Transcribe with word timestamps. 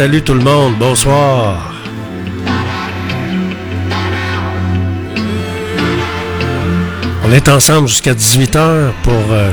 Salut 0.00 0.22
tout 0.22 0.32
le 0.32 0.40
monde, 0.42 0.78
bonsoir. 0.78 1.74
On 7.22 7.30
est 7.30 7.46
ensemble 7.50 7.86
jusqu'à 7.86 8.14
18h 8.14 8.92
pour 9.02 9.12
euh, 9.12 9.52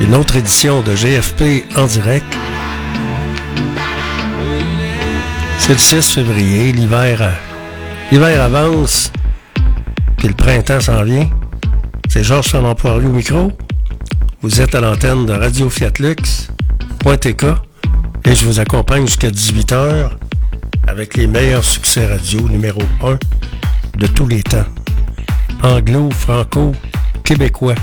une 0.00 0.14
autre 0.14 0.36
édition 0.36 0.80
de 0.80 0.94
GFP 0.94 1.66
en 1.76 1.84
direct. 1.84 2.24
C'est 5.58 5.74
le 5.74 5.78
6 5.78 6.14
février, 6.14 6.72
l'hiver, 6.72 7.20
euh, 7.20 7.30
l'hiver 8.10 8.40
avance, 8.40 9.12
puis 10.16 10.28
le 10.28 10.34
printemps 10.34 10.80
s'en 10.80 11.02
vient. 11.02 11.28
C'est 12.08 12.24
Georges 12.24 12.48
Fernand 12.48 12.76
au 12.82 13.00
micro. 13.00 13.52
Vous 14.40 14.58
êtes 14.62 14.74
à 14.74 14.80
l'antenne 14.80 15.26
de 15.26 15.34
Radio 15.34 15.68
Fiat 15.68 15.92
Lux.tk 15.98 17.44
et 18.24 18.34
je 18.34 18.46
vous 18.46 18.60
accompagne 18.60 19.06
jusqu'à 19.06 19.30
18h 19.30 20.10
avec 20.86 21.16
les 21.16 21.26
meilleurs 21.26 21.64
succès 21.64 22.06
radio 22.06 22.48
numéro 22.48 22.82
1 23.02 23.18
de 23.98 24.06
tous 24.06 24.26
les 24.26 24.42
temps. 24.42 24.64
Anglo, 25.62 26.10
franco, 26.10 26.72
québécois. 27.24 27.74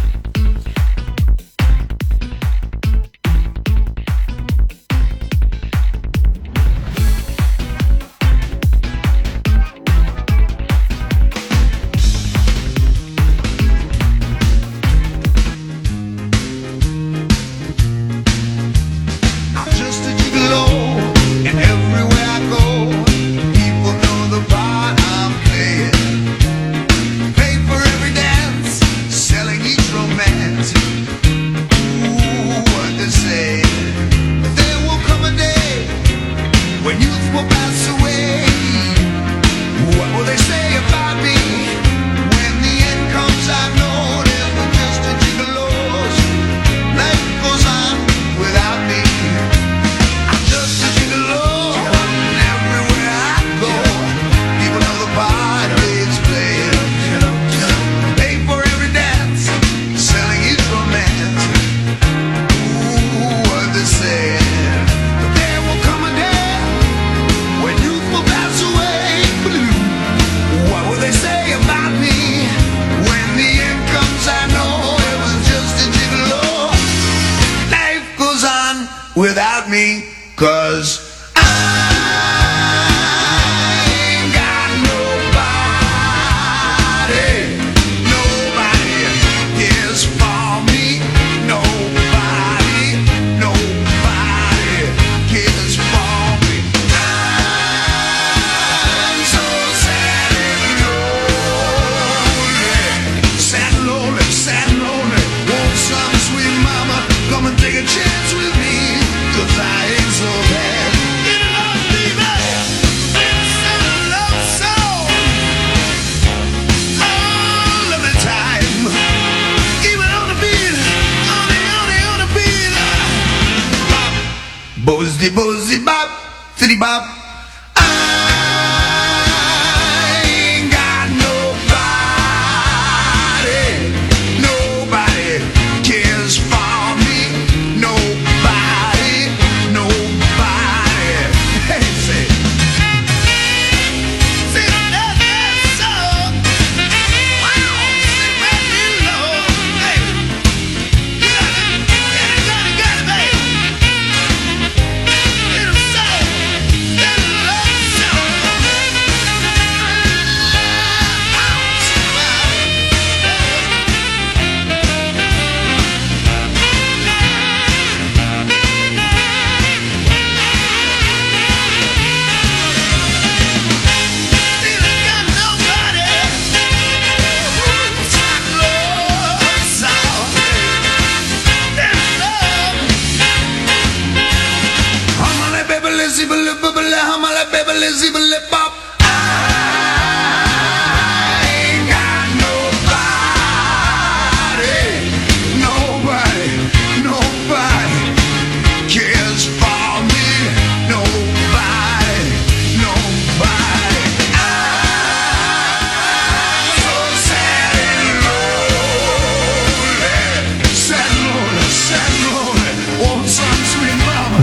bozy 125.32 125.80
bop, 125.86 126.10
titty 126.58 126.78
bop. 126.78 127.19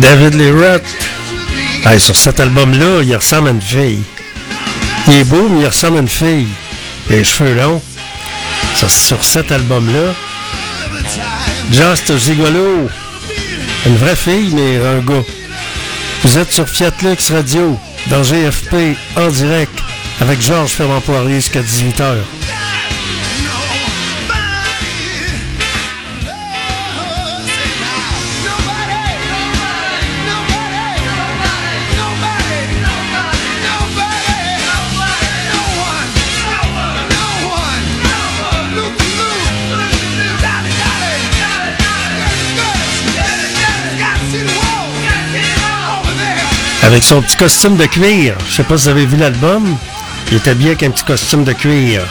David 0.07 0.35
Lee 0.35 0.53
Roth. 0.53 1.99
sur 1.99 2.15
cet 2.15 2.39
album-là, 2.39 3.03
il 3.03 3.17
ressemble 3.17 3.49
à 3.49 3.51
une 3.51 3.61
fille. 3.61 4.05
Il 5.09 5.15
est 5.15 5.25
beau, 5.25 5.49
mais 5.49 5.63
il 5.63 5.67
ressemble 5.67 5.97
à 5.97 6.01
une 6.01 6.09
fille. 6.09 6.47
Les 7.11 7.25
cheveux 7.25 7.57
longs. 7.57 7.83
sur 8.87 9.25
cet 9.25 9.51
album-là, 9.51 10.15
Just 11.73 12.17
Zigolo. 12.17 12.89
Une 13.87 13.97
vraie 13.97 14.15
fille, 14.15 14.53
mais 14.55 14.77
un 14.77 15.01
gars. 15.01 15.25
Vous 16.23 16.39
êtes 16.39 16.53
sur 16.53 16.69
Fiat 16.69 16.93
Lux 17.03 17.33
Radio, 17.33 17.77
dans 18.07 18.23
GFP, 18.23 18.97
en 19.17 19.27
direct, 19.27 19.77
avec 20.21 20.41
Georges 20.41 20.71
Fermant 20.71 21.01
Poirier 21.01 21.41
jusqu'à 21.41 21.63
18h. 21.63 22.15
Avec 46.87 47.03
son 47.03 47.21
petit 47.21 47.37
costume 47.37 47.77
de 47.77 47.85
cuir. 47.87 48.37
Je 48.49 48.55
sais 48.55 48.63
pas 48.63 48.79
si 48.79 48.85
vous 48.85 48.91
avez 48.91 49.07
vu 49.07 49.17
l'album. 49.17 49.77
Il 50.31 50.37
était 50.37 50.55
bien 50.55 50.69
avec 50.69 50.85
un 50.85 50.91
petit 50.91 51.03
costume 51.03 51.43
de 51.43 51.53
cuir. 51.53 52.07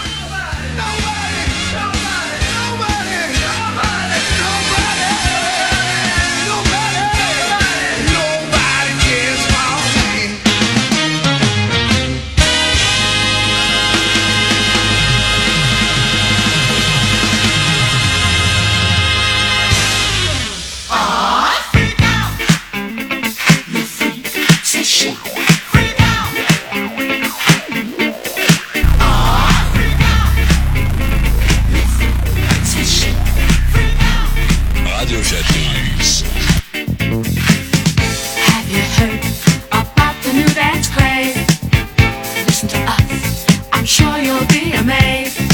you'll 44.17 44.45
be 44.47 44.71
amazed. 44.73 45.44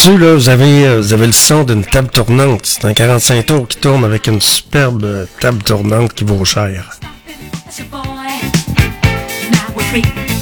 Là-dessus, 0.00 0.18
là, 0.18 0.34
vous 0.34 0.48
avez, 0.48 0.86
euh, 0.86 1.00
vous 1.02 1.12
avez 1.12 1.26
le 1.26 1.32
son 1.34 1.62
d'une 1.62 1.84
table 1.84 2.08
tournante. 2.08 2.62
C'est 2.64 2.86
un 2.86 2.94
45 2.94 3.44
tours 3.44 3.68
qui 3.68 3.76
tourne 3.76 4.02
avec 4.02 4.28
une 4.28 4.40
superbe 4.40 5.04
euh, 5.04 5.26
table 5.40 5.62
tournante 5.62 6.14
qui 6.14 6.24
vaut 6.24 6.42
cher. 6.42 6.98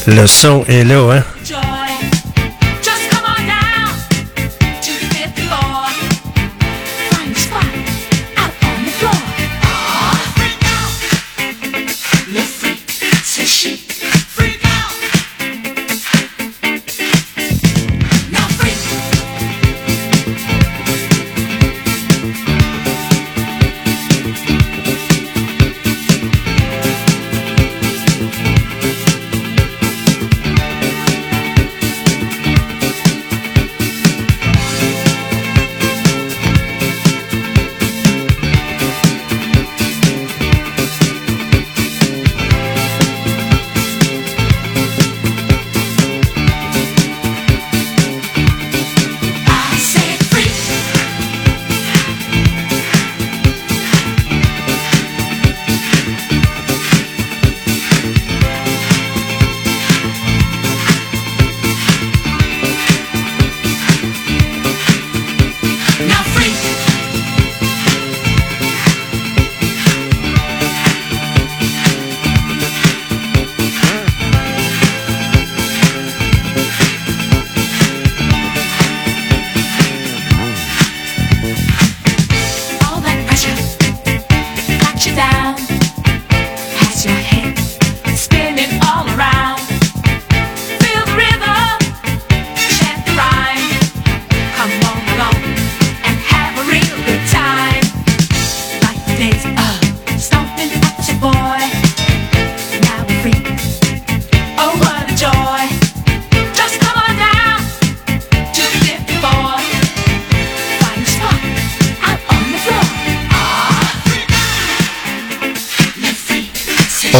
Le 0.07 0.27
son 0.27 0.65
est 0.69 0.85
là, 0.85 1.13
hein? 1.13 1.25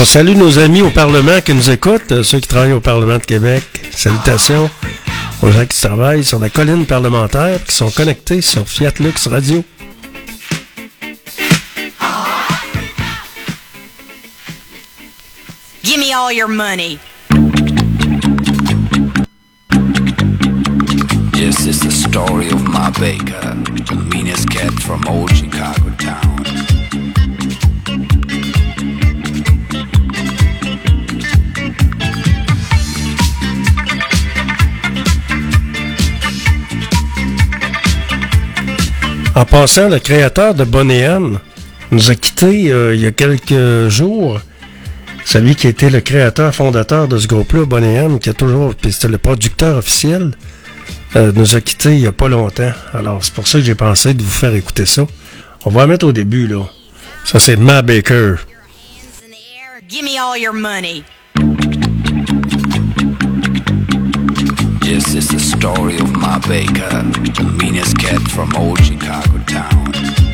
Salue 0.09 0.37
nos 0.37 0.59
amis 0.59 0.81
au 0.81 0.89
Parlement 0.89 1.39
qui 1.45 1.53
nous 1.53 1.71
écoutent, 1.71 2.13
euh, 2.13 2.23
ceux 2.23 2.41
qui 2.41 2.49
travaillent 2.49 2.73
au 2.73 2.81
Parlement 2.81 3.19
de 3.19 3.25
Québec. 3.25 3.63
Salutations 3.91 4.71
aux 5.43 5.51
gens 5.51 5.67
qui 5.67 5.79
travaillent 5.79 6.25
sur 6.25 6.39
la 6.39 6.49
colline 6.49 6.87
parlementaire, 6.87 7.63
qui 7.63 7.75
sont 7.75 7.91
connectés 7.91 8.41
sur 8.41 8.67
Fiat 8.67 8.93
Lux 9.01 9.27
Radio. 9.27 9.63
Give 15.85 15.99
me 15.99 16.15
all 16.15 16.33
your 16.33 16.49
money. 16.49 16.99
This 21.33 21.67
is 21.67 21.81
the 21.81 21.91
story 21.91 22.49
of 22.49 22.67
my 22.67 22.91
baker, 22.99 23.55
the 23.85 24.09
meanest 24.11 24.49
cat 24.49 24.73
from 24.81 25.07
old 25.07 25.31
Chicago 25.37 25.91
town. 25.99 26.68
En 39.39 39.45
passant, 39.45 39.89
le 39.89 40.01
créateur 40.01 40.53
de 40.53 40.65
Bonnéan 40.65 41.35
nous 41.93 42.11
a 42.11 42.17
quittés 42.17 42.73
euh, 42.73 42.97
il 42.97 43.01
y 43.01 43.07
a 43.07 43.13
quelques 43.13 43.89
jours. 43.89 44.41
Celui 45.25 45.55
qui 45.55 45.69
était 45.69 45.91
le 45.91 46.01
créateur 46.01 46.53
fondateur 46.53 47.07
de 47.07 47.19
ce 47.19 47.29
groupe-là, 47.29 47.65
Bonnéan, 47.65 48.19
qui 48.19 48.31
a 48.31 48.33
toujours, 48.35 48.75
puis 48.75 48.91
c'était 48.93 49.07
le 49.07 49.19
producteur 49.19 49.77
officiel, 49.77 50.33
euh, 51.15 51.31
nous 51.37 51.55
a 51.55 51.61
quittés 51.61 51.93
il 51.93 52.01
y 52.01 52.09
a 52.09 52.13
pas 52.13 52.27
longtemps. 52.27 52.73
Alors, 52.93 53.23
c'est 53.23 53.33
pour 53.33 53.47
ça 53.47 53.61
que 53.61 53.65
j'ai 53.65 53.77
pensé 53.77 54.13
de 54.13 54.25
vous 54.25 54.29
faire 54.29 54.53
écouter 54.57 54.87
ça. 54.87 55.07
On 55.65 55.71
va 55.71 55.87
mettre 55.87 56.07
au 56.07 56.13
début, 56.13 56.49
là. 56.49 56.65
Ça, 57.25 57.39
c'est 57.39 57.55
Ma 57.55 57.81
Baker. 57.81 58.35
Give. 59.89 60.05
This 64.89 65.15
is 65.15 65.29
the 65.29 65.39
story 65.39 65.97
of 65.97 66.17
my 66.17 66.39
baker, 66.49 66.89
the 66.89 67.59
meanest 67.63 67.99
cat 67.99 68.23
from 68.31 68.57
old 68.57 68.83
Chicago 68.83 69.39
town. 69.45 70.28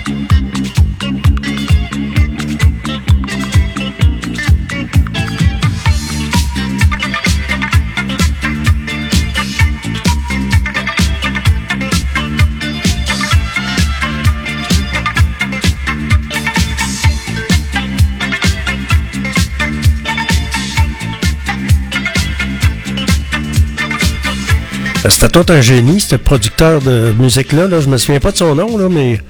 C'était 25.08 25.28
tout 25.28 25.52
un 25.52 25.60
génie, 25.60 26.00
ce 26.00 26.16
producteur 26.16 26.80
de 26.80 27.12
musique-là. 27.18 27.68
Là. 27.68 27.80
Je 27.80 27.88
me 27.88 27.98
souviens 27.98 28.20
pas 28.20 28.32
de 28.32 28.38
son 28.38 28.54
nom, 28.54 28.88
mais 28.88 29.20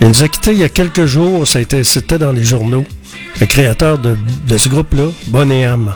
il 0.00 0.08
nous 0.08 0.22
a 0.22 0.28
quittés 0.28 0.52
il 0.52 0.58
y 0.58 0.64
a 0.64 0.68
quelques 0.68 1.06
jours. 1.06 1.46
Ça 1.46 1.58
a 1.60 1.62
été, 1.62 1.84
c'était 1.84 2.18
dans 2.18 2.32
les 2.32 2.42
journaux. 2.42 2.84
Le 3.40 3.46
créateur 3.46 3.98
de, 3.98 4.16
de 4.48 4.58
ce 4.58 4.68
groupe-là, 4.68 5.04
Bonham. 5.28 5.94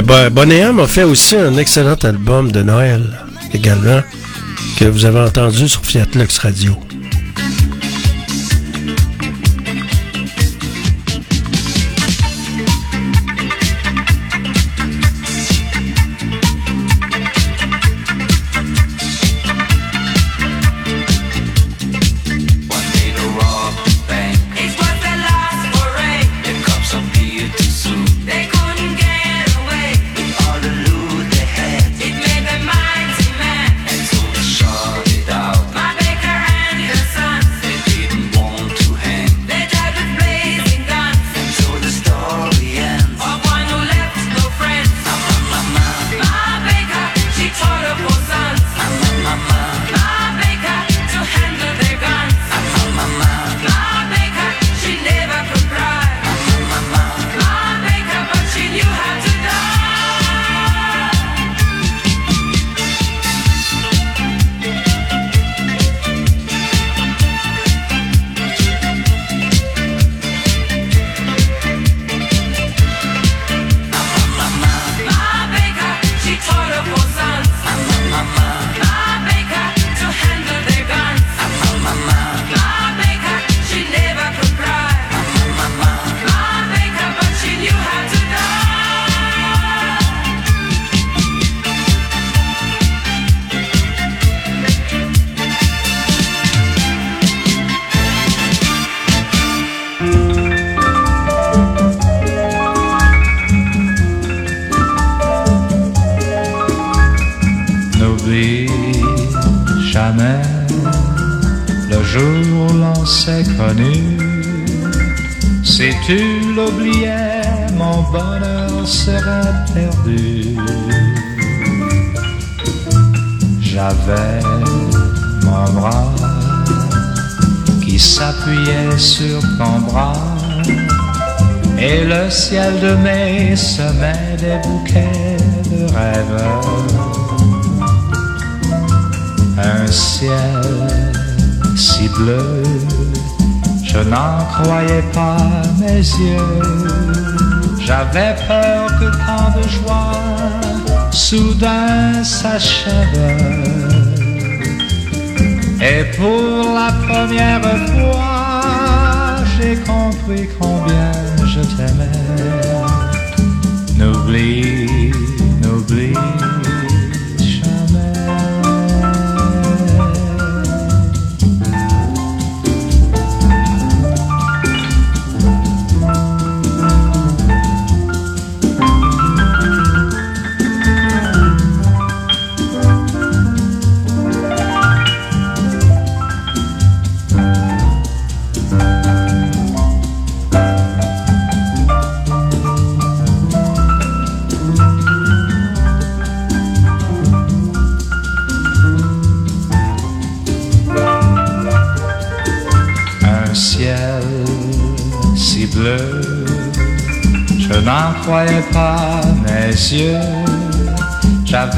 Le 0.00 0.30
Bonham 0.30 0.80
a 0.80 0.86
fait 0.86 1.02
aussi 1.02 1.36
un 1.36 1.58
excellent 1.58 1.96
album 2.04 2.50
de 2.50 2.62
Noël 2.62 3.02
également 3.52 4.00
que 4.78 4.86
vous 4.86 5.04
avez 5.04 5.20
entendu 5.20 5.68
sur 5.68 5.84
Fiat 5.84 6.06
Lux 6.14 6.38
Radio. 6.38 6.74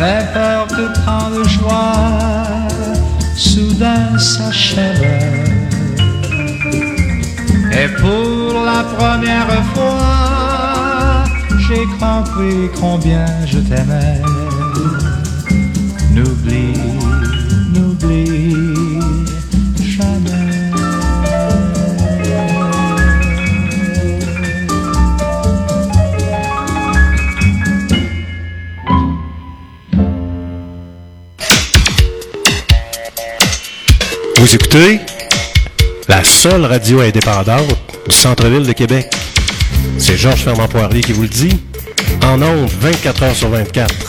J'avais 0.03 0.33
peur 0.33 0.67
de 0.67 0.89
tant 1.05 1.31
de 1.31 1.45
joie 1.49 1.93
soudain 3.37 4.19
s'achève. 4.19 5.01
Et 7.71 7.89
pour 8.01 8.65
la 8.65 8.83
première 8.83 9.65
fois, 9.75 11.23
j'ai 11.57 11.85
compris 12.01 12.69
combien 12.81 13.27
je 13.47 13.59
t'aimais. 13.61 14.32
Seule 36.43 36.65
radio 36.65 36.99
indépendante 36.99 37.69
du 38.09 38.17
centre-ville 38.17 38.67
de 38.67 38.73
Québec. 38.73 39.07
C'est 39.97 40.17
Georges 40.17 40.41
Fernand 40.43 40.67
Poirier 40.67 41.01
qui 41.01 41.13
vous 41.13 41.23
le 41.23 41.29
dit. 41.29 41.57
En 42.25 42.43
ondes, 42.43 42.69
24 42.81 43.23
heures 43.23 43.37
sur 43.37 43.49
24. 43.49 44.02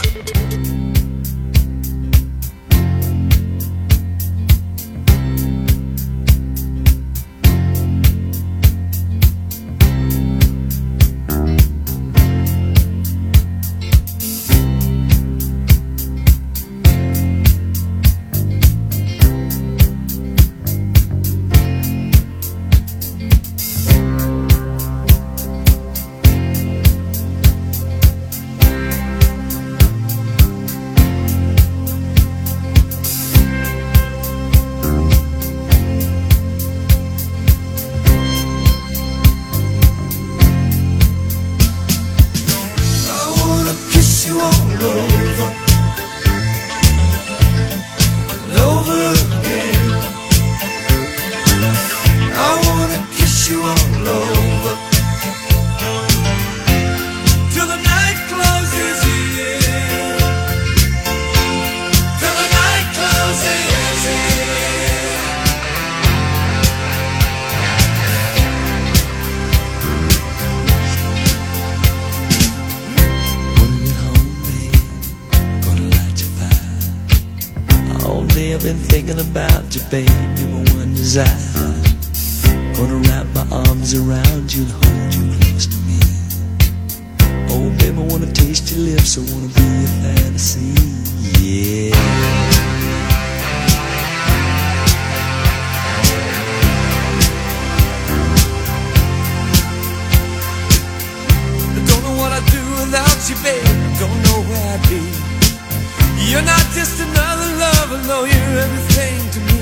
You're 106.34 106.42
not 106.42 106.66
just 106.74 107.00
another 107.00 107.46
lover, 107.62 108.02
no, 108.10 108.26
you're 108.26 108.58
everything 108.66 109.22
to 109.38 109.40
me. 109.54 109.62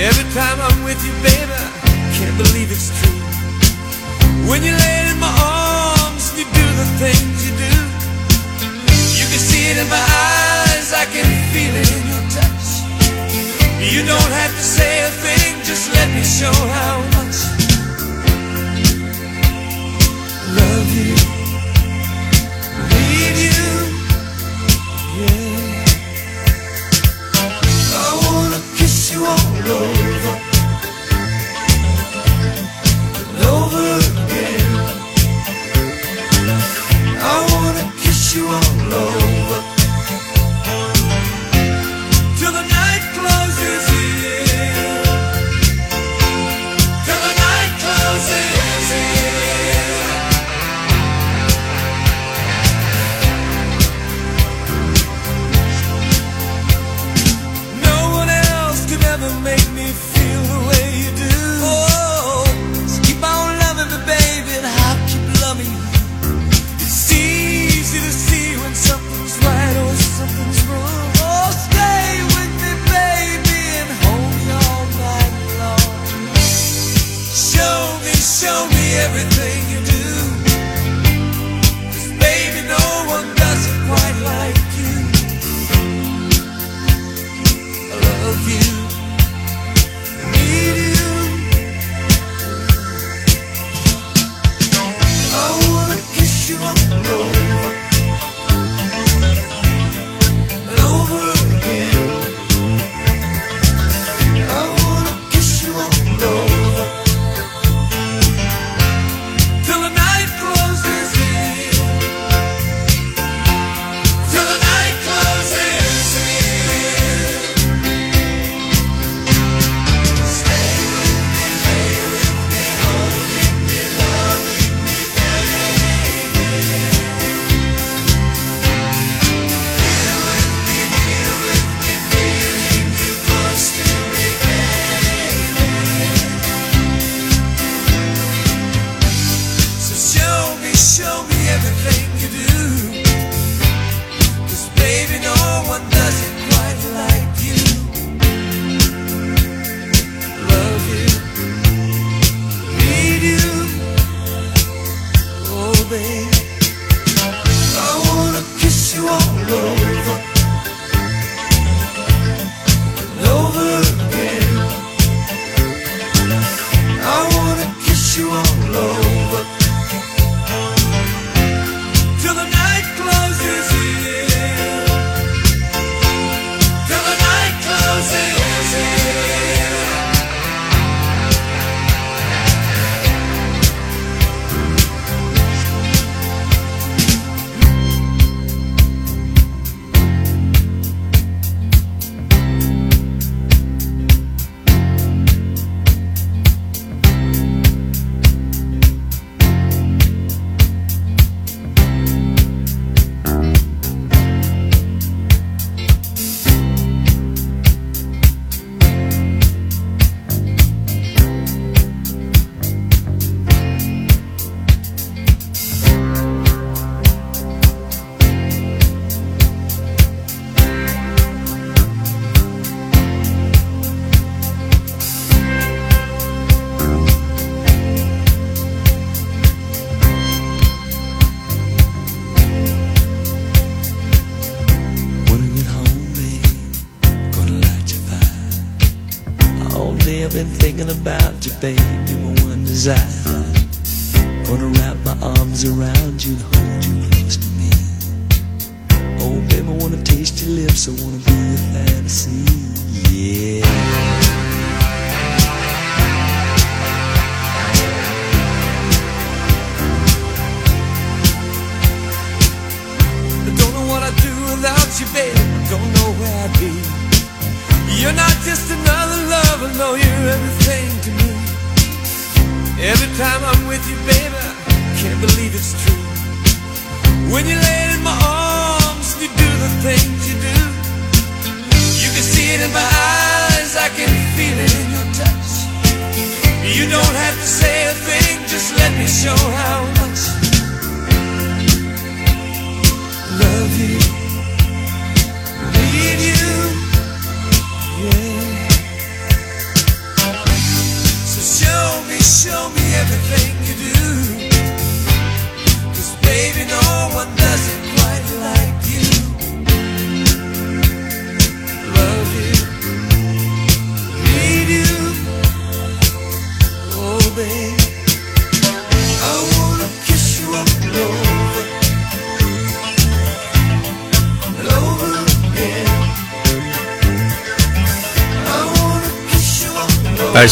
Every 0.00 0.24
time 0.32 0.56
I'm 0.56 0.82
with 0.82 0.96
you, 1.04 1.12
baby, 1.20 1.52
I 1.52 2.08
can't 2.16 2.34
believe 2.40 2.72
it's 2.72 2.88
true. 2.88 3.20
When 4.48 4.64
you 4.64 4.72
lay 4.72 5.12
in 5.12 5.20
my 5.20 5.28
arms, 5.28 6.32
and 6.32 6.38
you 6.40 6.46
do 6.56 6.66
the 6.80 6.88
things 6.96 7.36
you 7.44 7.52
do. 7.52 7.74
You 9.20 9.28
can 9.28 9.42
see 9.44 9.68
it 9.68 9.76
in 9.76 9.88
my 9.92 10.00
eyes, 10.00 10.88
I 10.96 11.04
can 11.04 11.28
feel 11.52 11.74
it 11.76 11.88
in 12.00 12.04
your 12.08 12.24
touch. 12.32 12.80
You 13.92 14.00
don't 14.08 14.32
have 14.40 14.52
to 14.56 14.64
say 14.64 15.04
a 15.04 15.10
thing, 15.20 15.60
just 15.68 15.92
let 15.92 16.08
me 16.16 16.24
show 16.24 16.56
how 16.80 16.96
much 17.20 17.59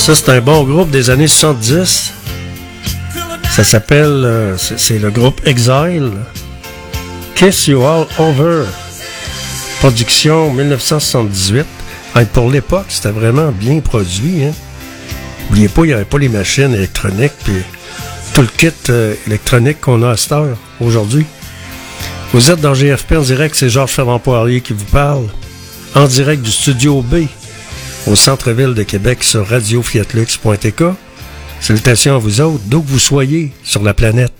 Ça, 0.08 0.14
c'est 0.14 0.30
un 0.30 0.40
bon 0.40 0.64
groupe 0.64 0.88
des 0.88 1.10
années 1.10 1.28
70. 1.28 2.14
Ça 3.50 3.62
s'appelle, 3.62 4.24
euh, 4.24 4.56
c'est 4.56 4.98
le 4.98 5.10
groupe 5.10 5.46
Exile. 5.46 6.12
Kiss 7.34 7.66
You 7.66 7.84
All 7.84 8.06
Over. 8.18 8.64
Production 9.80 10.50
1978. 10.54 11.66
Pour 12.32 12.50
l'époque, 12.50 12.86
c'était 12.88 13.10
vraiment 13.10 13.52
bien 13.52 13.80
produit. 13.80 14.44
Hein. 14.44 14.52
N'oubliez 15.50 15.68
pas, 15.68 15.82
il 15.82 15.88
n'y 15.88 15.92
avait 15.92 16.06
pas 16.06 16.18
les 16.18 16.30
machines 16.30 16.72
électroniques, 16.72 17.34
puis 17.44 17.62
tout 18.32 18.40
le 18.40 18.48
kit 18.48 18.70
euh, 18.88 19.14
électronique 19.26 19.82
qu'on 19.82 20.02
a 20.02 20.12
à 20.12 20.16
cette 20.16 20.32
heure, 20.32 20.56
aujourd'hui. 20.80 21.26
Vous 22.32 22.50
êtes 22.50 22.62
dans 22.62 22.72
GFP 22.72 23.12
en 23.12 23.20
direct, 23.20 23.54
c'est 23.54 23.68
Georges 23.68 23.90
Ferrand 23.92 24.18
Poirier 24.18 24.62
qui 24.62 24.72
vous 24.72 24.86
parle. 24.86 25.26
En 25.94 26.06
direct 26.06 26.40
du 26.40 26.50
studio 26.50 27.02
B 27.02 27.26
au 28.06 28.16
centre-ville 28.16 28.74
de 28.74 28.82
Québec 28.82 29.24
sur 29.24 29.46
radiofiatlux.ca. 29.46 30.96
Salutations 31.60 32.14
à 32.14 32.18
vous 32.18 32.40
autres, 32.40 32.62
d'où 32.66 32.82
que 32.82 32.88
vous 32.88 32.98
soyez 32.98 33.52
sur 33.64 33.82
la 33.82 33.94
planète. 33.94 34.32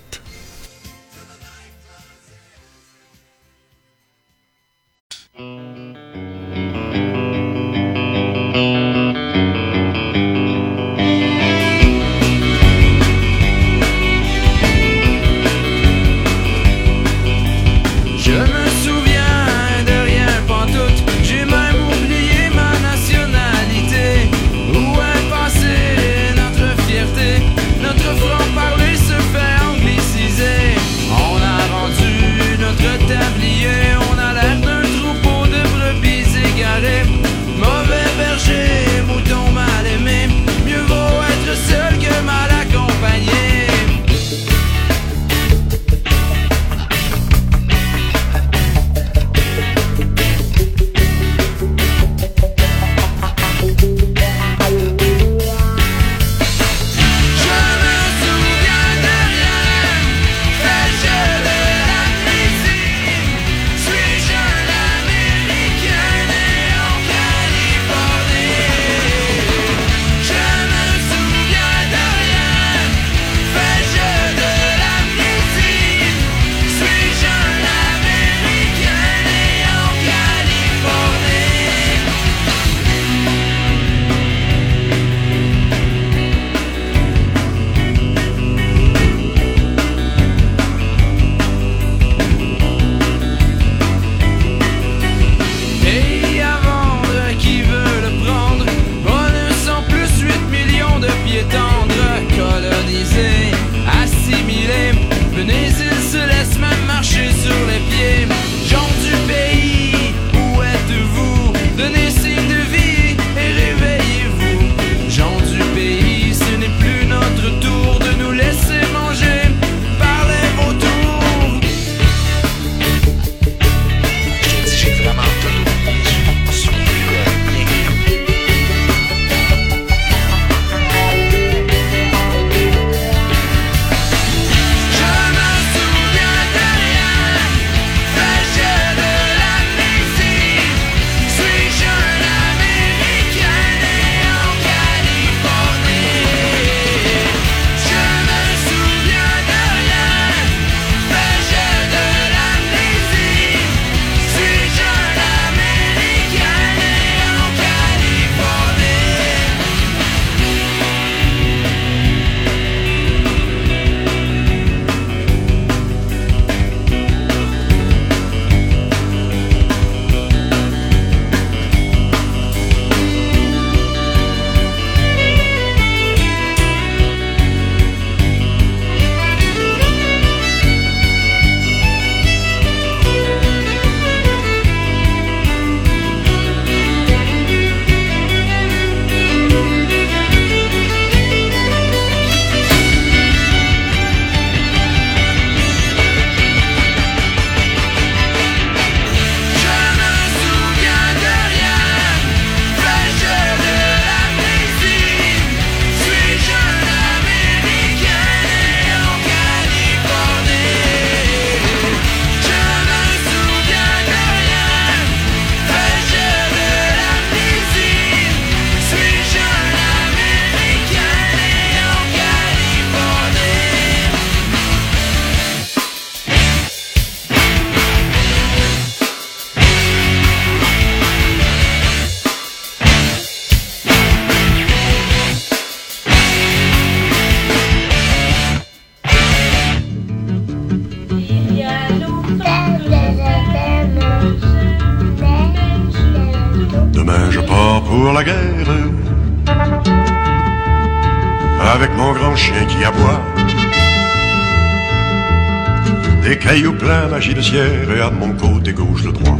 Et 257.41 258.01
à 258.01 258.11
mon 258.11 258.33
côté 258.33 258.73
gauche 258.73 259.03
le 259.05 259.13
droit. 259.13 259.37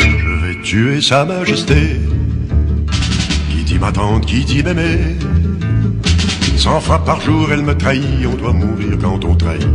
Je 0.00 0.46
vais 0.46 0.60
tuer 0.62 1.00
sa 1.00 1.24
majesté, 1.24 2.00
qui 3.50 3.62
dit 3.62 3.78
ma 3.78 3.92
tante, 3.92 4.26
qui 4.26 4.44
dit 4.44 4.64
m'aimer. 4.64 5.16
Cent 6.56 6.80
fois 6.80 7.04
par 7.04 7.20
jour 7.20 7.48
elle 7.52 7.62
me 7.62 7.76
trahit, 7.76 8.26
on 8.26 8.34
doit 8.34 8.52
mourir 8.52 8.98
quand 9.00 9.24
on 9.24 9.36
trahit. 9.36 9.68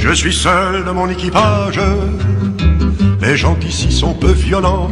Je 0.00 0.12
suis 0.12 0.34
seul 0.34 0.84
de 0.84 0.90
mon 0.90 1.08
équipage, 1.08 1.78
les 3.22 3.36
gens 3.36 3.56
ici 3.64 3.92
sont 3.92 4.14
peu 4.14 4.32
violents 4.32 4.90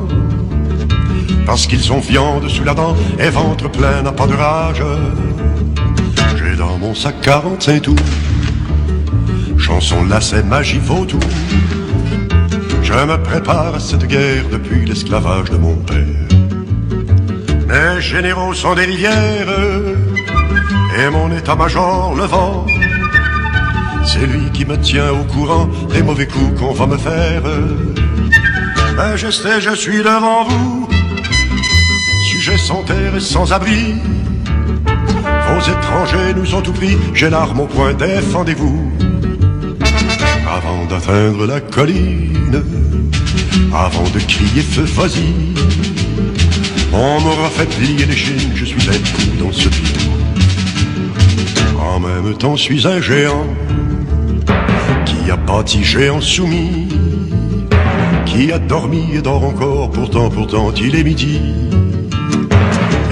parce 1.45 1.67
qu'ils 1.67 1.93
ont 1.93 1.99
viande 1.99 2.49
sous 2.49 2.63
la 2.63 2.75
dent 2.75 2.95
et 3.19 3.31
ventre 3.31 3.69
plein 3.69 4.03
n'a 4.03 4.13
pas 4.13 4.29
de 4.29 4.35
rage. 4.35 4.85
J'ai 6.37 6.55
dans 6.55 6.79
mon 6.79 6.95
sac 6.95 7.21
45 7.21 7.83
tours, 7.83 7.97
chanson 9.71 10.05
lacet, 10.05 10.43
magie, 10.43 10.81
tout. 11.09 11.27
Je 12.83 12.93
me 12.93 13.17
prépare 13.23 13.75
à 13.77 13.81
cette 13.81 14.07
guerre 14.07 14.45
depuis 14.51 14.85
l'esclavage 14.85 15.49
de 15.51 15.57
mon 15.57 15.77
père. 15.91 16.27
Mes 17.69 18.01
généraux 18.01 18.53
sont 18.53 18.75
des 18.75 18.87
rivières 18.93 19.55
et 20.99 21.09
mon 21.11 21.31
état-major 21.31 22.15
le 22.17 22.25
vent. 22.25 22.67
C'est 24.11 24.27
lui 24.27 24.51
qui 24.53 24.65
me 24.65 24.77
tient 24.77 25.13
au 25.21 25.25
courant 25.33 25.69
des 25.95 26.03
mauvais 26.03 26.27
coups 26.27 26.53
qu'on 26.59 26.73
va 26.73 26.87
me 26.87 26.99
faire. 26.99 27.43
Majesté, 28.97 29.51
je 29.61 29.75
suis 29.75 29.99
devant 29.99 30.45
vous 30.49 30.81
sans 32.59 32.83
terre 32.83 33.15
et 33.15 33.21
sans 33.21 33.53
abri. 33.53 33.95
Vos 35.49 35.61
étrangers 35.61 36.35
nous 36.35 36.55
ont 36.55 36.63
tout 36.63 36.73
pris, 36.73 36.97
j'ai 37.15 37.31
l'arme 37.31 37.61
au 37.61 37.67
point, 37.67 37.93
défendez-vous. 37.95 39.10
Avant 40.63 40.85
d'atteindre 40.85 41.47
la 41.47 41.61
colline, 41.61 42.63
avant 43.73 44.09
de 44.11 44.19
crier 44.21 44.63
feu, 44.63 44.83
vas-y. 44.83 45.33
On 46.93 47.21
m'aura 47.21 47.49
fait 47.49 47.67
plier 47.67 48.05
les 48.05 48.17
chines, 48.17 48.53
je 48.55 48.65
suis 48.65 48.89
un 48.89 49.43
dans 49.43 49.53
ce 49.53 49.69
pays. 49.69 50.11
En 51.79 51.99
même 51.99 52.35
temps, 52.37 52.57
suis 52.57 52.87
un 52.87 53.01
géant 53.01 53.47
qui 55.07 55.31
a 55.31 55.37
bâti 55.37 55.83
géant 55.83 56.21
soumis, 56.21 56.89
qui 58.27 58.53
a 58.53 58.59
dormi 58.59 59.15
et 59.15 59.23
dort 59.23 59.45
encore, 59.45 59.91
pourtant, 59.91 60.29
pourtant, 60.29 60.73
il 60.77 60.95
est 60.95 61.05
midi. 61.05 61.41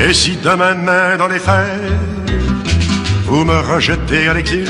Et 0.06 0.12
si 0.12 0.36
demain 0.44 0.74
main 0.74 1.16
dans 1.16 1.28
les 1.28 1.38
fers, 1.38 1.80
vous 3.26 3.44
me 3.44 3.58
rejetez 3.72 4.28
à 4.28 4.34
l'exil, 4.34 4.66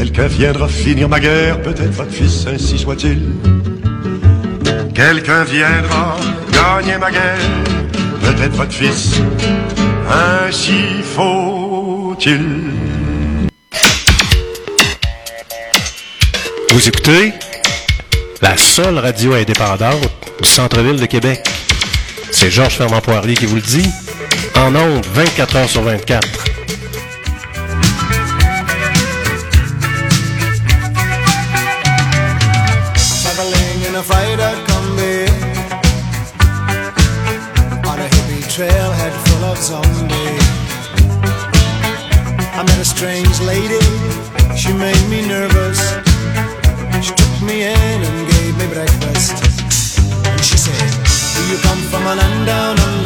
quelqu'un 0.00 0.28
viendra 0.28 0.66
finir 0.66 1.10
ma 1.10 1.20
guerre, 1.20 1.60
peut-être 1.60 1.92
votre 1.92 2.10
fils, 2.10 2.46
ainsi 2.46 2.78
soit-il. 2.78 3.20
Quelqu'un 4.94 5.44
viendra 5.44 6.16
gagner 6.50 6.96
ma 6.96 7.10
guerre, 7.10 7.36
peut-être 8.22 8.56
votre 8.56 8.72
fils, 8.72 9.20
ainsi 10.08 11.02
faut-il. 11.14 12.40
Vous 16.70 16.88
écoutez 16.88 17.34
la 18.40 18.56
seule 18.56 18.98
radio 18.98 19.34
indépendante 19.34 20.08
du 20.42 20.48
centre-ville 20.48 20.98
de 20.98 21.06
Québec. 21.06 21.40
C'est 22.30 22.50
Georges 22.50 22.78
Fernand 22.78 23.02
Poirier 23.02 23.34
qui 23.34 23.44
vous 23.44 23.56
le 23.56 23.60
dit. 23.60 23.90
En 24.56 24.74
ondes, 24.74 25.04
24 25.12 25.56
heures 25.56 25.68
sur 25.68 25.82
24. 25.82 26.39
Come 52.02 52.08
from 52.08 52.18
a 52.18 52.22
land 52.22 52.46
down 52.46 52.99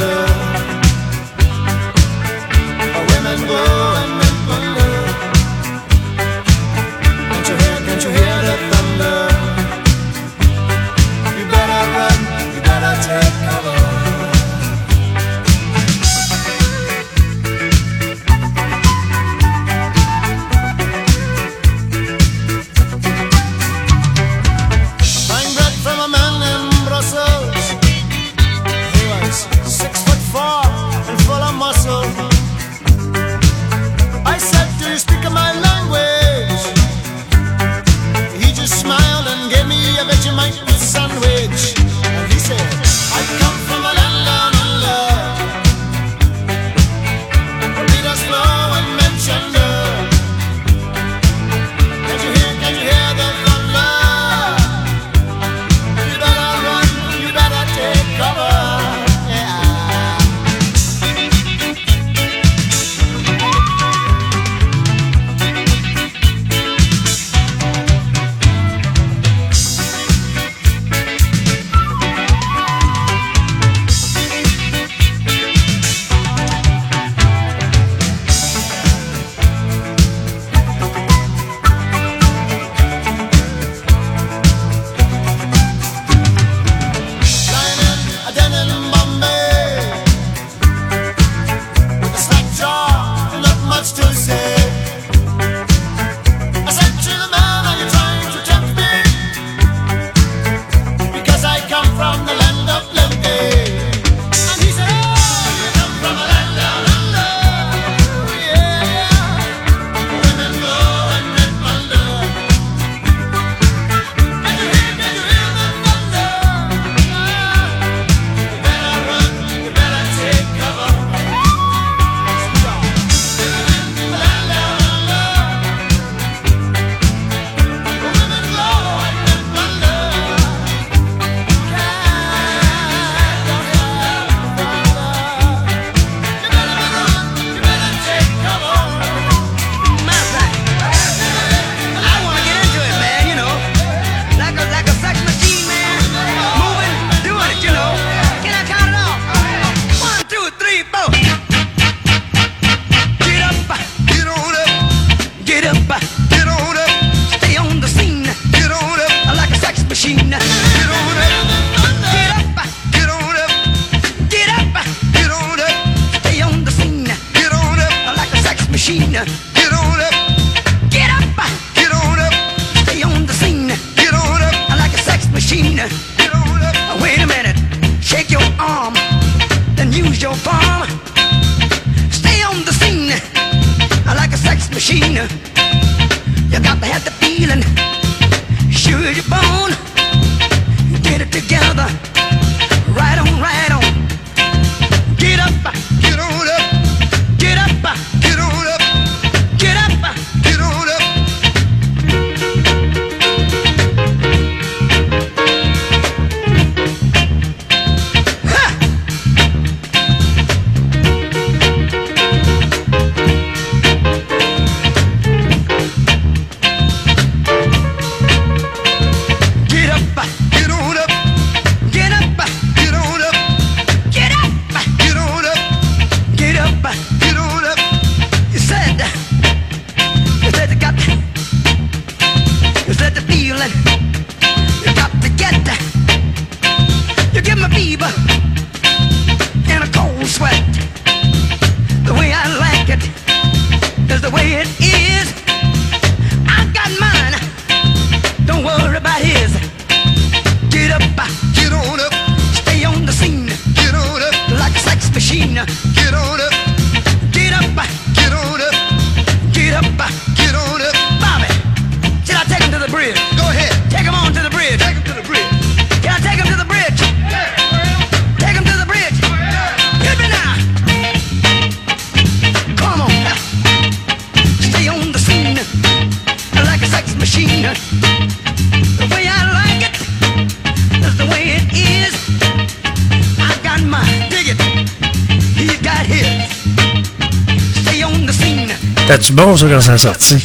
ça, 289.56 289.66
quand 289.68 289.98
sorti. 289.98 290.36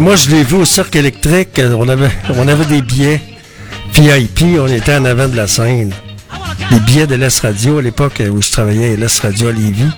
Moi, 0.00 0.16
je 0.16 0.30
l'ai 0.30 0.44
vu 0.44 0.56
au 0.56 0.64
cirque 0.64 0.96
électrique. 0.96 1.58
Euh, 1.58 1.74
on 1.78 1.88
avait, 1.88 2.10
on 2.36 2.48
avait 2.48 2.64
des 2.64 2.82
billets 2.82 3.20
VIP. 3.94 4.58
On 4.58 4.66
était 4.66 4.96
en 4.96 5.04
avant 5.04 5.28
de 5.28 5.36
la 5.36 5.46
scène. 5.46 5.92
Les 6.70 6.80
billets 6.80 7.06
de 7.06 7.14
l'Est 7.14 7.40
Radio, 7.40 7.78
à 7.78 7.82
l'époque 7.82 8.20
euh, 8.20 8.28
où 8.28 8.40
je 8.40 8.50
travaillais 8.50 8.94
à 8.94 8.96
l'Est 8.96 9.20
Radio 9.20 9.48
à 9.48 9.52
Lévis, 9.52 9.90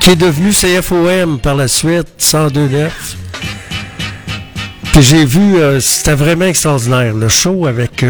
qui 0.00 0.10
est 0.10 0.16
devenu 0.16 0.50
CFOM 0.50 1.38
par 1.38 1.54
la 1.54 1.68
suite, 1.68 2.08
102.9. 2.20 2.90
Puis 4.92 5.02
j'ai 5.02 5.24
vu, 5.24 5.56
euh, 5.56 5.80
c'était 5.80 6.14
vraiment 6.14 6.46
extraordinaire. 6.46 7.14
Le 7.14 7.28
show 7.28 7.66
avec 7.66 8.04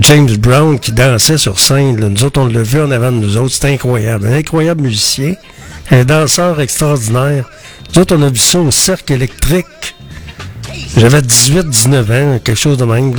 James 0.00 0.36
Brown 0.36 0.78
qui 0.78 0.92
dansait 0.92 1.38
sur 1.38 1.58
scène. 1.58 1.96
Nous 1.96 2.24
autres, 2.24 2.40
on 2.40 2.46
l'a 2.46 2.62
vu 2.62 2.80
en 2.80 2.90
avant 2.90 3.10
de 3.12 3.16
nous 3.16 3.36
autres. 3.36 3.54
C'était 3.54 3.72
incroyable. 3.72 4.26
Un 4.26 4.34
incroyable 4.34 4.82
musicien 4.82 5.34
un 5.92 6.04
danseur 6.04 6.60
extraordinaire. 6.60 7.48
Nous 7.94 8.02
autres, 8.02 8.16
on 8.16 8.22
a 8.22 8.30
vu 8.30 8.38
ça 8.38 8.58
au 8.58 8.70
cirque 8.70 9.10
électrique. 9.10 9.94
J'avais 10.96 11.20
18-19 11.20 12.00
ans, 12.00 12.38
quelque 12.42 12.58
chose 12.58 12.78
de 12.78 12.84
même. 12.84 13.14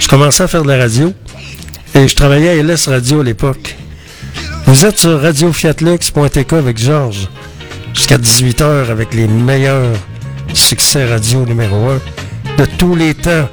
Je 0.00 0.08
commençais 0.08 0.42
à 0.42 0.48
faire 0.48 0.62
de 0.62 0.68
la 0.68 0.78
radio 0.78 1.12
et 1.94 2.08
je 2.08 2.16
travaillais 2.16 2.58
à 2.58 2.62
LS 2.62 2.88
Radio 2.88 3.20
à 3.20 3.24
l'époque. 3.24 3.76
Vous 4.66 4.84
êtes 4.84 4.98
sur 4.98 5.20
Radio 5.20 5.48
radiofiatlux.tk 5.48 6.52
avec 6.54 6.78
Georges 6.78 7.28
jusqu'à 7.94 8.18
18h 8.18 8.90
avec 8.90 9.14
les 9.14 9.26
meilleurs 9.26 9.94
succès 10.52 11.04
radio 11.06 11.44
numéro 11.44 11.90
1 11.90 12.00
de 12.58 12.64
tous 12.78 12.94
les 12.94 13.14
temps. 13.14 13.48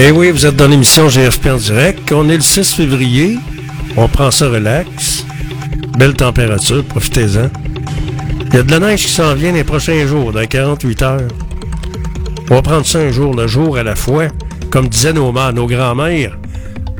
Eh 0.00 0.12
oui, 0.12 0.30
vous 0.30 0.46
êtes 0.46 0.54
dans 0.54 0.68
l'émission 0.68 1.08
GFP 1.08 1.46
en 1.48 1.56
direct. 1.56 2.12
On 2.12 2.28
est 2.28 2.36
le 2.36 2.40
6 2.40 2.72
février. 2.72 3.36
On 3.96 4.06
prend 4.06 4.30
ça 4.30 4.48
relax. 4.48 5.26
Belle 5.98 6.14
température, 6.14 6.84
profitez-en. 6.84 7.50
Il 8.46 8.54
y 8.54 8.58
a 8.58 8.62
de 8.62 8.70
la 8.70 8.78
neige 8.78 9.06
qui 9.06 9.10
s'en 9.10 9.34
vient 9.34 9.50
les 9.50 9.64
prochains 9.64 10.06
jours, 10.06 10.32
dans 10.32 10.46
48 10.46 11.02
heures. 11.02 11.28
On 12.48 12.54
va 12.54 12.62
prendre 12.62 12.86
ça 12.86 13.00
un 13.00 13.10
jour, 13.10 13.34
le 13.34 13.48
jour 13.48 13.76
à 13.76 13.82
la 13.82 13.96
fois. 13.96 14.28
Comme 14.70 14.88
disaient 14.88 15.12
nos 15.12 15.32
mères, 15.32 15.52
nos 15.52 15.66
grands-mères, 15.66 16.38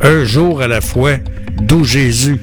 un 0.02 0.24
jour 0.24 0.60
à 0.60 0.66
la 0.66 0.80
fois, 0.80 1.18
d'où 1.60 1.84
Jésus. 1.84 2.40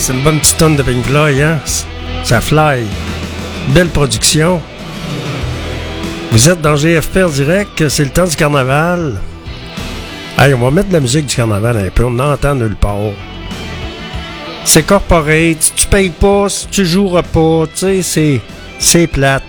C'est 0.00 0.14
une 0.14 0.22
bonne 0.22 0.40
petite 0.40 0.56
tonne 0.56 0.76
de 0.76 0.82
Pink 0.82 1.04
Floyd, 1.04 1.38
hein? 1.40 1.58
Ça 2.24 2.40
fly. 2.40 2.84
Belle 3.68 3.88
production. 3.88 4.60
Vous 6.32 6.48
êtes 6.48 6.62
dans 6.62 6.74
GFP 6.74 7.18
en 7.18 7.28
direct, 7.28 7.88
c'est 7.88 8.04
le 8.04 8.10
temps 8.10 8.24
du 8.24 8.34
carnaval. 8.34 9.20
Hey, 10.38 10.54
on 10.54 10.58
va 10.58 10.70
mettre 10.70 10.88
de 10.88 10.94
la 10.94 11.00
musique 11.00 11.26
du 11.26 11.36
carnaval 11.36 11.76
un 11.76 11.90
peu, 11.90 12.04
on 12.04 12.12
n'entend 12.12 12.54
nulle 12.54 12.76
part. 12.76 13.12
C'est 14.64 14.84
corporate, 14.84 15.72
tu 15.76 15.86
payes 15.86 16.10
pas, 16.10 16.48
si 16.48 16.66
tu 16.68 16.86
joueras 16.86 17.22
pas, 17.22 17.64
tu 17.66 17.80
sais, 17.80 18.02
c'est, 18.02 18.40
c'est 18.78 19.06
plate. 19.06 19.42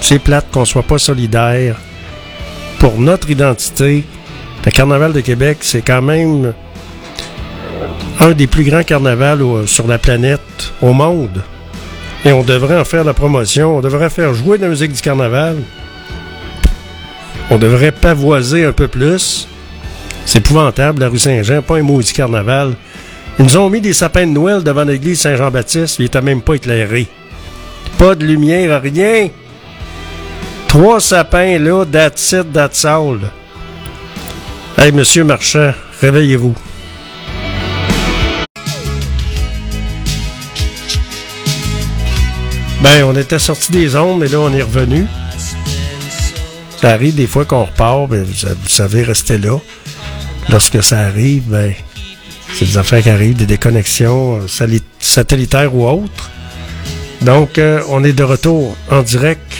C'est 0.00 0.18
plate 0.18 0.46
qu'on 0.50 0.64
soit 0.64 0.82
pas 0.82 0.98
solidaire. 0.98 1.76
Pour 2.80 2.98
notre 2.98 3.30
identité, 3.30 4.04
le 4.64 4.70
carnaval 4.72 5.12
de 5.12 5.20
Québec, 5.20 5.58
c'est 5.60 5.82
quand 5.82 6.02
même 6.02 6.54
un 8.20 8.32
des 8.32 8.46
plus 8.46 8.64
grands 8.64 8.82
carnavals 8.84 9.42
au- 9.42 9.66
sur 9.66 9.86
la 9.86 9.98
planète, 9.98 10.72
au 10.80 10.92
monde. 10.92 11.42
Et 12.24 12.32
on 12.32 12.42
devrait 12.42 12.78
en 12.78 12.84
faire 12.84 13.04
la 13.04 13.12
promotion, 13.12 13.76
on 13.76 13.80
devrait 13.80 14.08
faire 14.10 14.32
jouer 14.34 14.56
de 14.56 14.62
la 14.62 14.68
musique 14.70 14.92
du 14.92 15.00
carnaval. 15.02 15.56
On 17.50 17.58
devrait 17.58 17.92
pavoiser 17.92 18.64
un 18.64 18.72
peu 18.72 18.88
plus. 18.88 19.46
C'est 20.24 20.38
épouvantable, 20.38 21.00
la 21.00 21.08
rue 21.08 21.18
Saint-Jean, 21.18 21.60
pas 21.60 21.76
un 21.76 21.82
maudit 21.82 22.14
carnaval. 22.14 22.74
Ils 23.38 23.44
nous 23.44 23.56
ont 23.58 23.68
mis 23.68 23.80
des 23.82 23.92
sapins 23.92 24.26
de 24.26 24.32
Noël 24.32 24.62
devant 24.62 24.84
l'église 24.84 25.20
Saint-Jean-Baptiste, 25.20 25.96
il 25.98 26.06
était 26.06 26.22
même 26.22 26.40
pas 26.40 26.54
éclairé. 26.54 27.06
Pas 27.98 28.14
de 28.14 28.24
lumière, 28.24 28.80
rien. 28.80 29.28
Trois 30.68 31.00
sapins 31.00 31.58
là, 31.58 31.84
that's 31.84 32.32
it, 32.32 32.52
that's 32.52 32.84
all. 32.86 33.18
Hey, 34.78 34.92
monsieur 34.92 35.24
Marchand, 35.24 35.72
réveillez-vous. 36.00 36.54
Ben, 42.84 43.02
on 43.04 43.16
était 43.16 43.38
sorti 43.38 43.72
des 43.72 43.96
ondes, 43.96 44.20
mais 44.20 44.28
là, 44.28 44.40
on 44.40 44.52
est 44.52 44.60
revenu. 44.60 45.06
Ça 46.82 46.90
arrive 46.90 47.14
des 47.14 47.26
fois 47.26 47.46
qu'on 47.46 47.64
repart, 47.64 48.10
ben, 48.10 48.22
vous, 48.24 48.68
savez, 48.68 49.02
restez 49.02 49.38
là. 49.38 49.58
Lorsque 50.50 50.82
ça 50.82 50.98
arrive, 50.98 51.44
ben, 51.46 51.72
c'est 52.52 52.66
des 52.66 52.76
affaires 52.76 53.02
qui 53.02 53.08
arrivent, 53.08 53.36
des 53.36 53.46
déconnexions 53.46 54.42
euh, 54.42 54.78
satellitaires 55.00 55.74
ou 55.74 55.88
autres. 55.88 56.30
Donc, 57.22 57.56
euh, 57.56 57.80
on 57.88 58.04
est 58.04 58.12
de 58.12 58.22
retour 58.22 58.76
en 58.90 59.00
direct. 59.00 59.50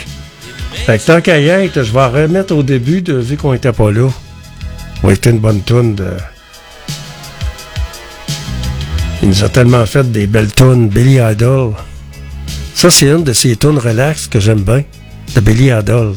Fait 0.85 0.99
que 0.99 1.05
tant 1.05 1.19
qu'à 1.19 1.39
y 1.39 1.47
être, 1.47 1.81
je 1.81 1.91
vais 1.91 2.05
remettre 2.05 2.53
au 2.53 2.61
début, 2.61 3.01
de, 3.01 3.15
vu 3.15 3.37
qu'on 3.37 3.55
était 3.55 3.73
pas 3.73 3.89
là. 3.89 4.07
Va 5.01 5.13
être 5.13 5.25
une 5.25 5.39
bonne 5.39 5.61
toune 5.61 5.95
de... 5.95 6.11
Il 9.23 9.29
nous 9.29 9.43
a 9.43 9.49
tellement 9.49 9.87
fait 9.87 10.11
des 10.11 10.27
belles 10.27 10.53
tunes. 10.53 10.89
Billy 10.89 11.17
Idol. 11.19 11.73
Ça, 12.75 12.89
c'est 12.89 13.07
une 13.07 13.23
de 13.23 13.31
ces 13.31 13.55
tunes 13.55 13.77
relax 13.77 14.27
que 14.27 14.39
j'aime 14.39 14.61
bien. 14.61 14.83
De 15.33 15.39
Billy 15.39 15.71
Idol. 15.71 16.13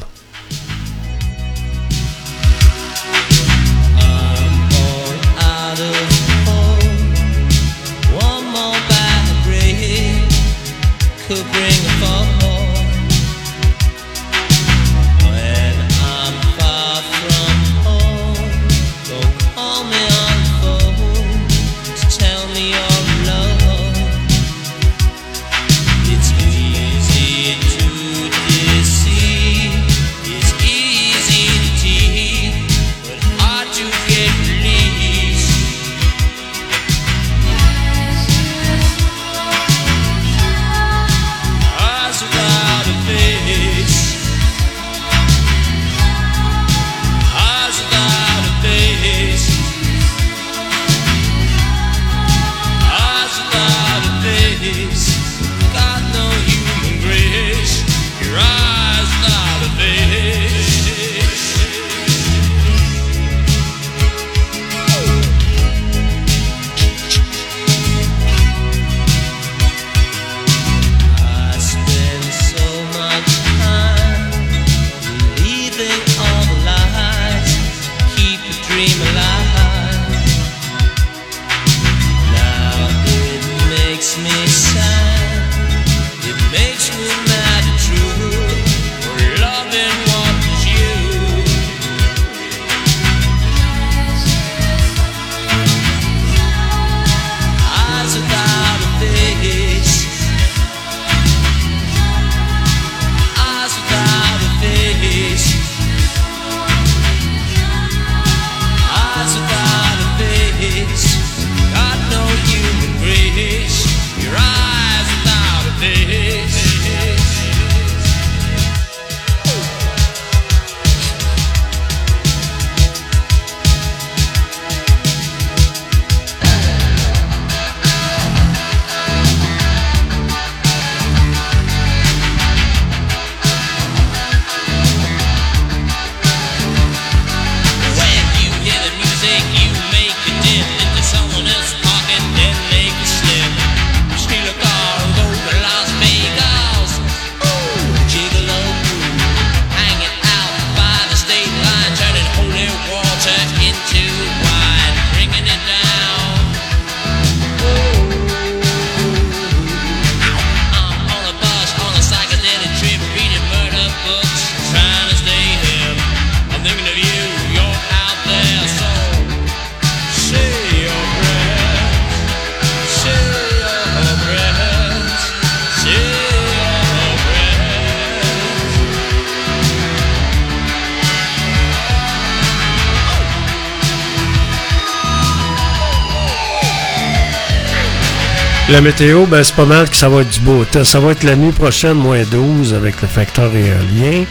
La 188.78 188.84
météo, 188.84 189.26
ben, 189.26 189.42
c'est 189.42 189.56
pas 189.56 189.64
mal 189.64 189.90
que 189.90 189.96
ça 189.96 190.08
va 190.08 190.20
être 190.20 190.30
du 190.30 190.38
beau. 190.38 190.64
Ça 190.84 191.00
va 191.00 191.10
être 191.10 191.24
la 191.24 191.34
nuit 191.34 191.50
prochaine, 191.50 191.94
moins 191.94 192.22
12 192.22 192.74
avec 192.74 193.02
le 193.02 193.08
facteur 193.08 193.50
éolien. 193.52 194.24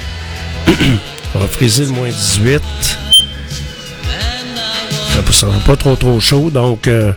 On 1.35 1.39
va 1.39 1.47
friser 1.47 1.83
le 1.83 1.91
moins 1.91 2.07
18. 2.07 2.61
Ça 5.31 5.47
va 5.47 5.59
pas 5.65 5.75
trop 5.75 5.97
trop 5.97 6.17
chaud, 6.21 6.49
donc 6.49 6.87
euh, 6.87 7.11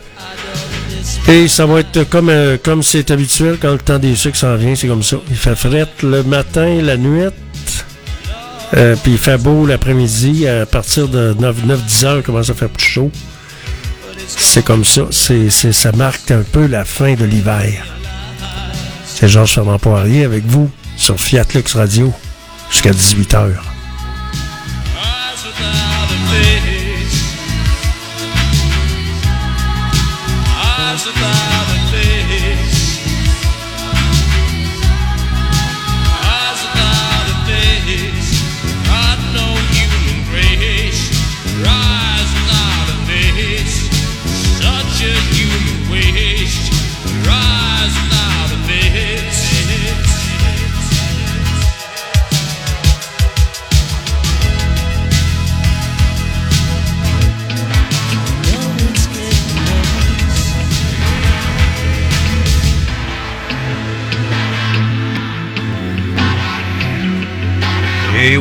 Et 1.29 1.47
ça 1.47 1.65
va 1.65 1.79
être 1.79 2.03
comme 2.09 2.27
euh, 2.27 2.57
comme 2.61 2.83
c'est 2.83 3.09
habituel 3.11 3.57
quand 3.61 3.71
le 3.71 3.77
temps 3.77 3.97
des 3.97 4.17
sucres 4.17 4.35
s'en 4.35 4.57
vient, 4.57 4.75
c'est 4.75 4.89
comme 4.89 5.01
ça. 5.01 5.15
Il 5.29 5.37
fait 5.37 5.55
fret 5.55 5.87
le 6.03 6.23
matin, 6.23 6.81
la 6.81 6.97
nuit. 6.97 7.29
Euh, 8.73 8.97
puis 9.01 9.13
il 9.13 9.17
fait 9.17 9.37
beau 9.37 9.65
l'après-midi. 9.65 10.49
À 10.49 10.65
partir 10.65 11.07
de 11.07 11.33
9-10 11.39 12.05
heures, 12.05 12.17
il 12.17 12.23
commence 12.23 12.49
à 12.49 12.55
faire 12.55 12.67
plus 12.67 12.85
chaud. 12.85 13.09
C'est 14.53 14.65
comme 14.65 14.83
ça. 14.83 15.03
Ça 15.09 15.91
marque 15.93 16.29
un 16.29 16.41
peu 16.41 16.65
la 16.67 16.83
fin 16.83 17.13
de 17.13 17.23
l'hiver. 17.23 17.85
C'est 19.05 19.29
Georges 19.29 19.53
Fernand 19.53 19.79
Poirier 19.79 20.25
avec 20.25 20.45
vous 20.45 20.69
sur 20.97 21.17
Fiat 21.17 21.45
Lux 21.55 21.73
Radio 21.73 22.13
jusqu'à 22.69 22.91
18 22.91 23.70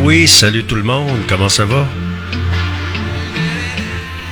oui, 0.03 0.27
salut 0.27 0.65
tout 0.65 0.77
le 0.77 0.83
monde, 0.83 1.19
comment 1.29 1.49
ça 1.49 1.65
va? 1.65 1.87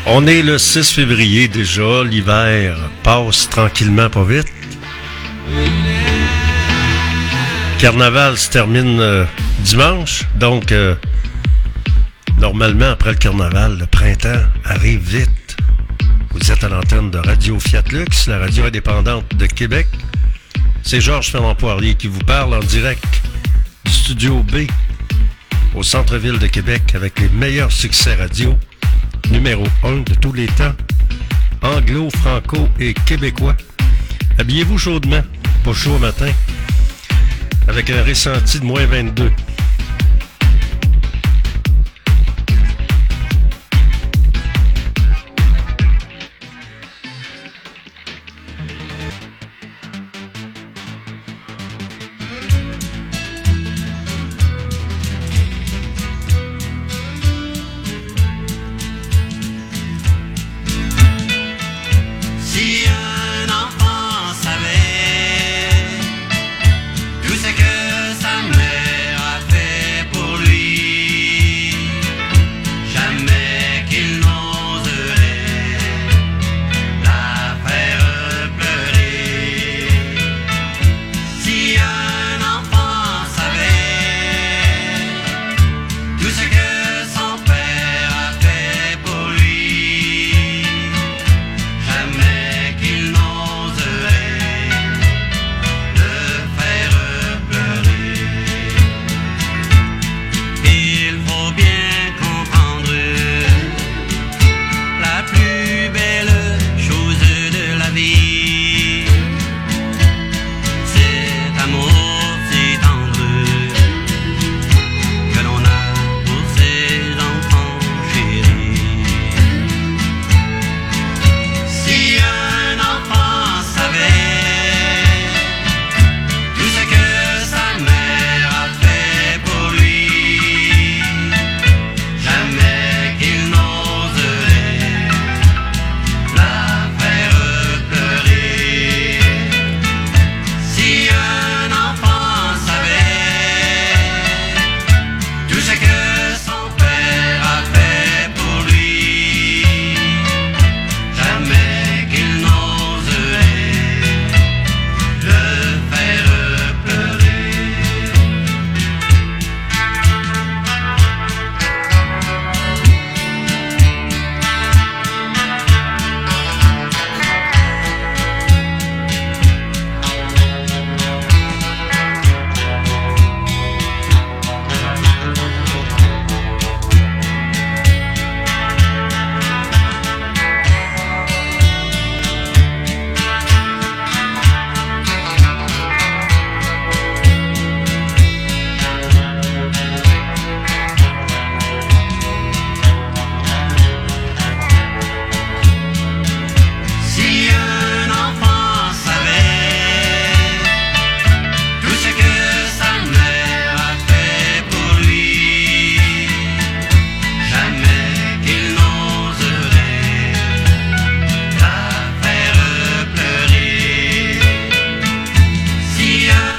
On 0.06 0.26
est 0.26 0.42
le 0.42 0.56
6 0.58 0.92
février 0.92 1.48
déjà, 1.48 2.02
l'hiver 2.04 2.76
passe 3.02 3.48
tranquillement 3.50 4.08
pas 4.08 4.24
vite. 4.24 4.52
Carnaval 7.78 8.36
se 8.36 8.50
termine 8.50 9.00
euh, 9.00 9.24
dimanche, 9.60 10.24
donc 10.36 10.72
euh, 10.72 10.94
normalement 12.38 12.90
après 12.90 13.10
le 13.10 13.16
carnaval, 13.16 13.78
le 13.78 13.86
printemps 13.86 14.42
arrive 14.64 15.00
vite. 15.00 15.56
Vous 16.30 16.50
êtes 16.50 16.64
à 16.64 16.68
l'antenne 16.68 17.10
de 17.10 17.18
Radio 17.18 17.58
Fiat 17.58 17.84
Lux, 17.90 18.26
la 18.26 18.38
radio 18.38 18.64
indépendante 18.64 19.36
de 19.36 19.46
Québec. 19.46 19.86
C'est 20.82 21.00
Georges 21.00 21.30
Fernand 21.30 21.54
Poirier 21.54 21.94
qui 21.94 22.08
vous 22.08 22.20
parle 22.20 22.54
en 22.54 22.60
direct 22.60 23.04
du 23.84 23.92
studio 23.92 24.42
B 24.42 24.66
au 25.78 25.84
centre-ville 25.84 26.40
de 26.40 26.48
Québec 26.48 26.82
avec 26.94 27.20
les 27.20 27.28
meilleurs 27.28 27.70
succès 27.70 28.16
radio, 28.16 28.58
numéro 29.30 29.62
1 29.84 29.98
de 29.98 30.14
tous 30.14 30.32
les 30.32 30.46
temps, 30.46 30.72
anglo, 31.62 32.08
franco 32.10 32.68
et 32.80 32.94
québécois. 32.94 33.56
Habillez-vous 34.38 34.76
chaudement, 34.76 35.22
pas 35.64 35.72
chaud 35.72 35.92
au 35.92 35.98
matin, 35.98 36.30
avec 37.68 37.90
un 37.90 38.02
ressenti 38.02 38.58
de 38.58 38.64
moins 38.64 38.86
22. 38.86 39.30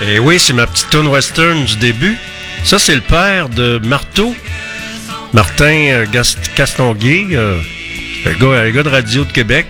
Et 0.02 0.16
Eh 0.16 0.20
oui, 0.20 0.40
c'est 0.40 0.54
ma 0.54 0.66
petite 0.66 0.90
tune 0.90 1.08
western 1.08 1.66
du 1.66 1.76
début. 1.78 2.18
Ça, 2.64 2.80
c'est 2.80 2.96
le 2.96 3.02
père 3.02 3.50
de 3.50 3.80
Marteau, 3.84 4.34
Martin 5.34 5.88
euh, 5.90 6.06
Castonguay, 6.56 7.28
euh, 7.34 7.58
gars, 8.26 8.84
de 8.84 8.90
radio 8.90 9.24
de 9.26 9.32
Québec. 9.32 9.66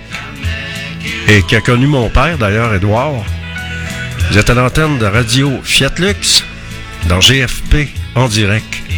et 1.27 1.43
qui 1.43 1.55
a 1.55 1.61
connu 1.61 1.87
mon 1.87 2.09
père, 2.09 2.37
d'ailleurs, 2.37 2.73
Edouard. 2.73 3.23
Vous 4.29 4.37
êtes 4.37 4.49
à 4.49 4.53
l'antenne 4.53 4.97
de 4.99 5.05
Radio 5.05 5.59
Fiat 5.63 5.93
Lux 5.97 6.43
dans 7.07 7.19
GFP 7.19 7.87
en 8.15 8.27
direct. 8.27 8.88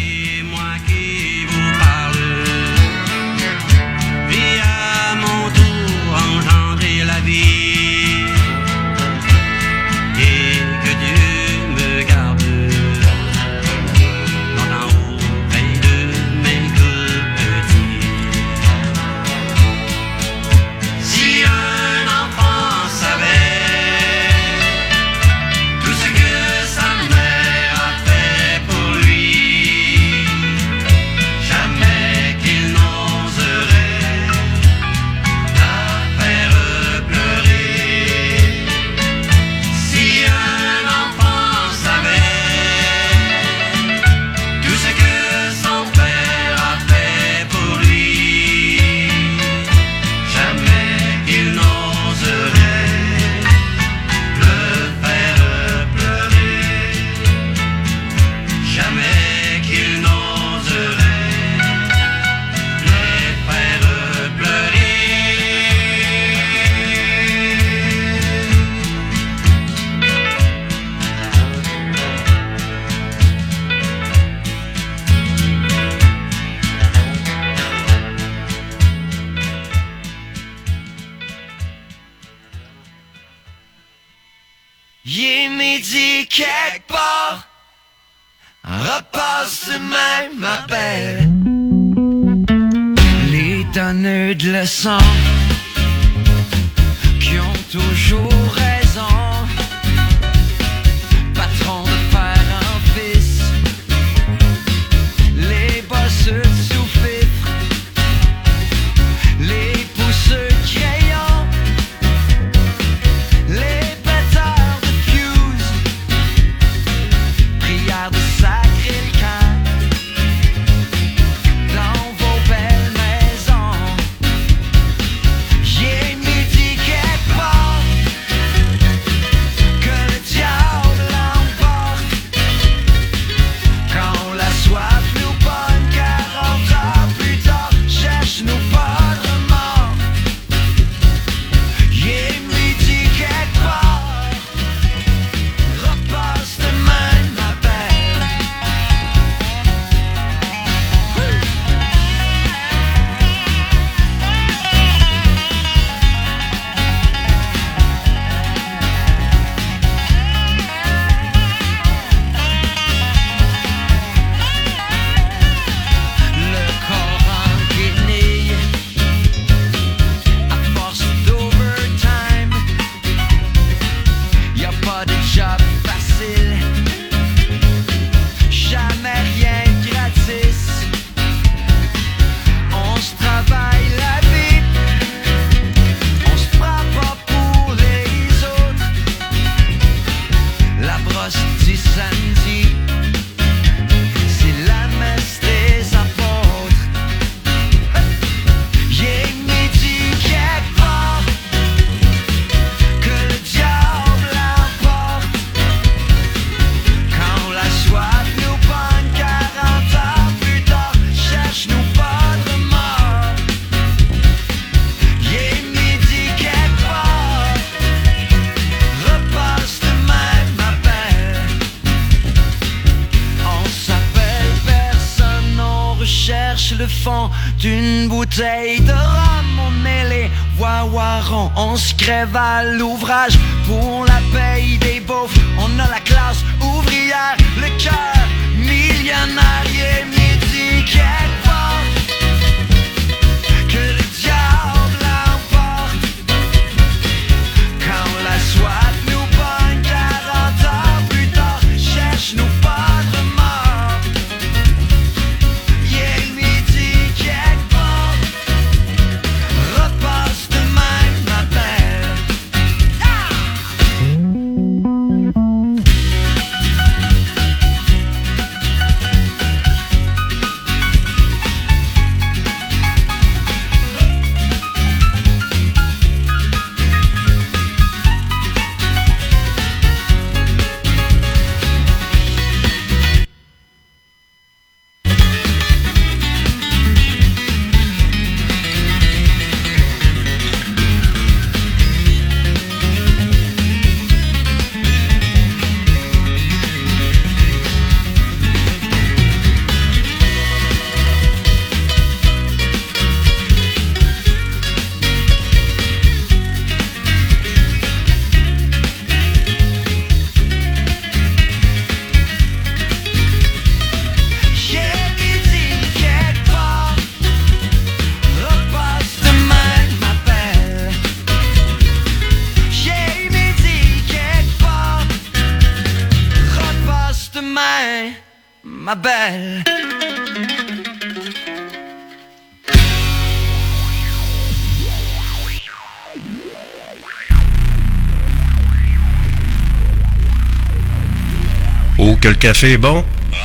Café 342.42 342.72
est 342.72 342.76
bon. 342.76 343.04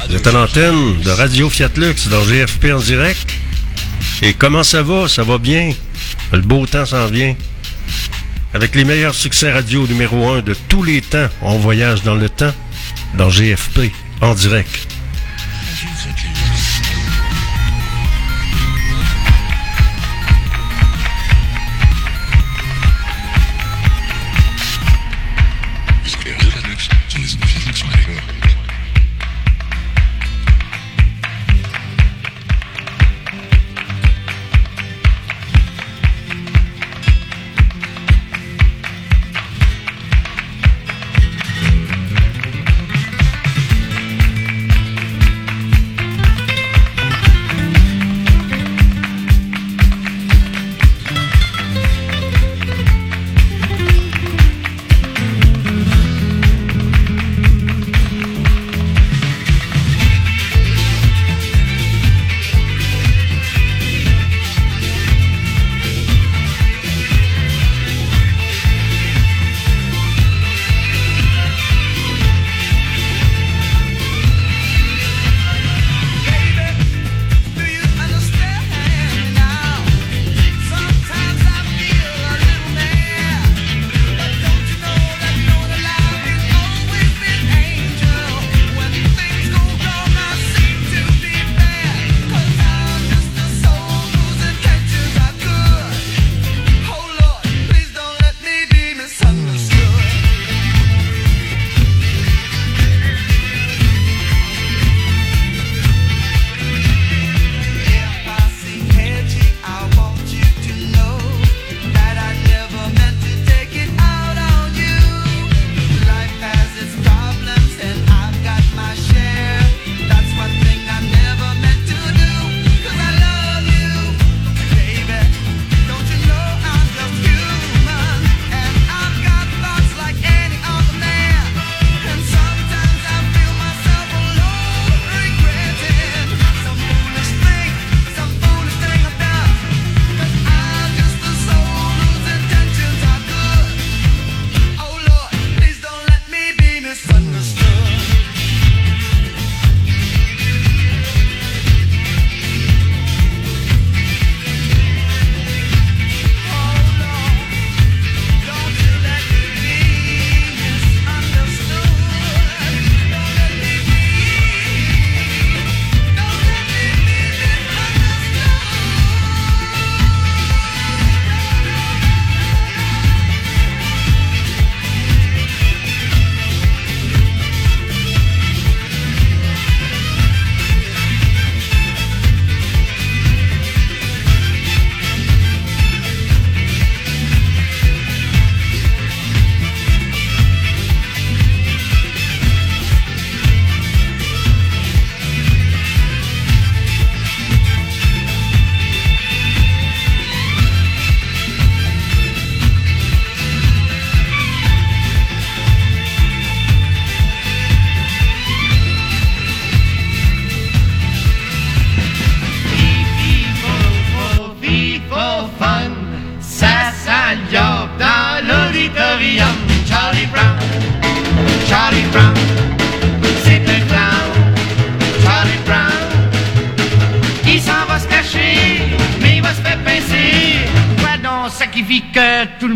Vous 0.09 0.15
êtes 0.15 0.25
à 0.25 0.31
l'antenne 0.31 0.99
de 1.01 1.11
Radio 1.11 1.51
Fiat 1.51 1.69
Lux 1.75 2.07
dans 2.07 2.23
GFP 2.23 2.73
en 2.73 2.79
direct. 2.79 3.31
Et 4.23 4.33
comment 4.33 4.63
ça 4.63 4.81
va? 4.81 5.07
Ça 5.07 5.21
va 5.21 5.37
bien? 5.37 5.71
Le 6.33 6.41
beau 6.41 6.65
temps 6.65 6.87
s'en 6.87 7.05
vient. 7.05 7.35
Avec 8.55 8.73
les 8.73 8.85
meilleurs 8.85 9.13
succès 9.13 9.51
radio 9.51 9.85
numéro 9.85 10.27
1 10.27 10.41
de 10.41 10.55
tous 10.67 10.81
les 10.81 11.01
temps, 11.01 11.27
on 11.43 11.59
voyage 11.59 12.01
dans 12.01 12.15
le 12.15 12.27
temps 12.27 12.51
dans 13.13 13.29
GFP 13.29 13.91
en 14.21 14.33
direct. 14.33 14.86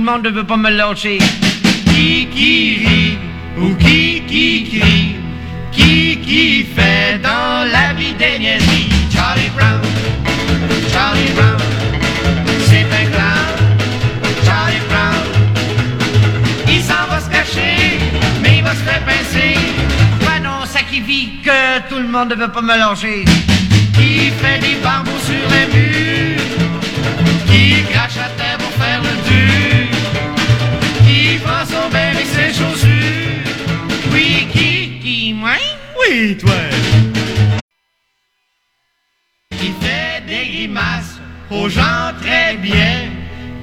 Le 0.02 0.12
monde 0.12 0.24
ne 0.24 0.30
veut 0.30 0.44
pas 0.44 0.58
me 0.58 0.70
lâcher. 0.70 1.20
Qui 1.86 2.28
qui 2.34 2.56
rit 2.84 3.18
ou 3.58 3.76
qui 3.76 4.24
qui 4.28 4.48
crie, 4.70 5.16
qui 5.72 6.18
qui 6.26 6.66
fait 6.76 7.20
dans 7.22 7.72
la 7.76 7.94
vie 7.94 8.14
des 8.14 8.40
niaiseries? 8.40 8.90
Charlie 9.14 9.52
Brown, 9.56 9.82
Charlie 10.94 11.32
Brown. 11.38 11.62
C'est 12.68 12.88
un 13.00 13.06
clown, 13.14 13.50
Charlie 14.46 14.84
Brown. 14.90 15.24
Il 16.68 16.82
s'en 16.82 17.06
va 17.10 17.20
se 17.20 17.30
cacher, 17.30 18.00
mais 18.42 18.58
il 18.58 18.64
va 18.64 18.72
se 18.72 18.84
faire 18.88 19.04
pincer. 19.06 19.56
Quoi 20.22 20.40
non, 20.40 20.66
ça 20.66 20.80
qui 20.90 21.00
vit 21.02 21.30
que 21.46 21.90
tout 21.90 22.02
le 22.06 22.08
monde 22.08 22.30
ne 22.30 22.36
veut 22.36 22.52
pas 22.52 22.62
me 22.62 22.76
lâcher. 22.76 23.26
Qui 23.94 24.32
fait 24.42 24.60
des 24.60 24.78
barbeaux 24.84 25.22
sur 25.30 25.44
les 25.54 25.66
murs, 25.74 26.42
qui 27.48 27.84
crache 27.92 28.18
à 28.18 28.30
Oui, 34.12 34.48
qui, 34.52 35.00
qui, 35.02 35.34
moi? 35.34 35.52
Oui, 35.98 36.38
toi. 36.38 36.52
Qui 39.58 39.74
fait 39.80 40.22
des 40.28 40.46
grimaces 40.52 41.22
aux 41.50 41.70
gens 41.70 42.12
très 42.22 42.58
bien, 42.58 43.10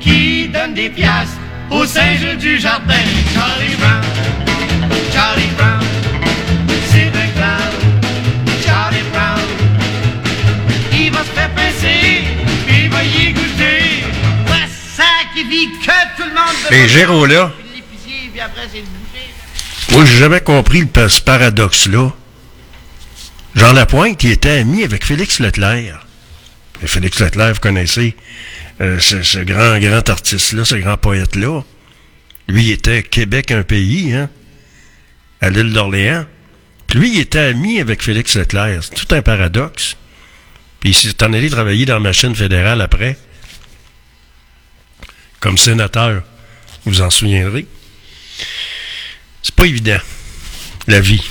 qui 0.00 0.48
donne 0.48 0.72
des 0.72 0.88
piastres 0.88 1.36
aux 1.70 1.84
singe 1.84 2.38
du 2.38 2.58
jardin. 2.58 2.94
Charlie 3.34 3.76
Brown, 3.76 4.02
Charlie 5.12 5.50
Brown, 5.58 5.84
c'est 6.90 7.08
un 7.08 7.28
clown. 7.36 7.74
Charlie 8.64 9.04
Brown, 9.12 9.46
il 10.94 11.10
va 11.10 11.18
se 11.18 11.30
faire 11.30 11.50
pincer, 11.50 12.24
il 12.70 12.88
va 12.88 13.04
y 13.04 13.32
goûter. 13.32 14.04
Voici 14.46 14.96
ça 14.96 15.04
qui 15.34 15.44
vit 15.44 15.68
que 15.72 16.16
tout 16.16 16.26
le 16.26 16.34
monde. 16.34 16.56
Les 16.70 16.88
géros 16.88 17.26
là 17.26 17.52
puis 18.38 18.44
après, 18.44 18.68
j'ai 20.06 20.18
jamais 20.18 20.40
compris 20.40 20.86
le 20.94 21.08
ce 21.08 21.20
paradoxe-là. 21.20 22.12
Jean 23.56 23.72
Lapointe, 23.72 24.22
il 24.22 24.30
était 24.30 24.58
ami 24.58 24.84
avec 24.84 25.04
Félix 25.04 25.40
Leclerc. 25.40 26.06
Félix 26.84 27.18
Leclerc, 27.18 27.54
vous 27.54 27.60
connaissez 27.60 28.14
euh, 28.80 29.00
ce, 29.00 29.38
grand, 29.40 29.80
grand 29.80 30.08
artiste-là, 30.08 30.64
ce 30.64 30.76
grand 30.76 30.96
poète-là. 30.96 31.62
Lui, 32.46 32.66
il 32.66 32.70
était 32.70 33.02
Québec 33.02 33.50
un 33.50 33.64
pays, 33.64 34.14
hein, 34.14 34.30
à 35.40 35.50
l'île 35.50 35.72
d'Orléans. 35.72 36.24
Puis 36.86 37.00
lui, 37.00 37.14
il 37.14 37.20
était 37.20 37.40
ami 37.40 37.80
avec 37.80 38.04
Félix 38.04 38.36
Leclerc. 38.36 38.84
C'est 38.84 38.94
tout 38.94 39.14
un 39.16 39.22
paradoxe. 39.22 39.96
Puis 40.78 40.90
il 40.90 40.94
s'est 40.94 41.24
en 41.24 41.32
allé 41.32 41.50
travailler 41.50 41.86
dans 41.86 41.94
la 41.94 42.00
machine 42.00 42.36
fédérale 42.36 42.82
après, 42.82 43.18
comme 45.40 45.58
sénateur. 45.58 46.22
Vous 46.84 47.00
en 47.02 47.10
souviendrez. 47.10 47.66
C'est 49.42 49.54
pas 49.54 49.66
évident, 49.66 49.98
la 50.86 51.00
vie. 51.00 51.22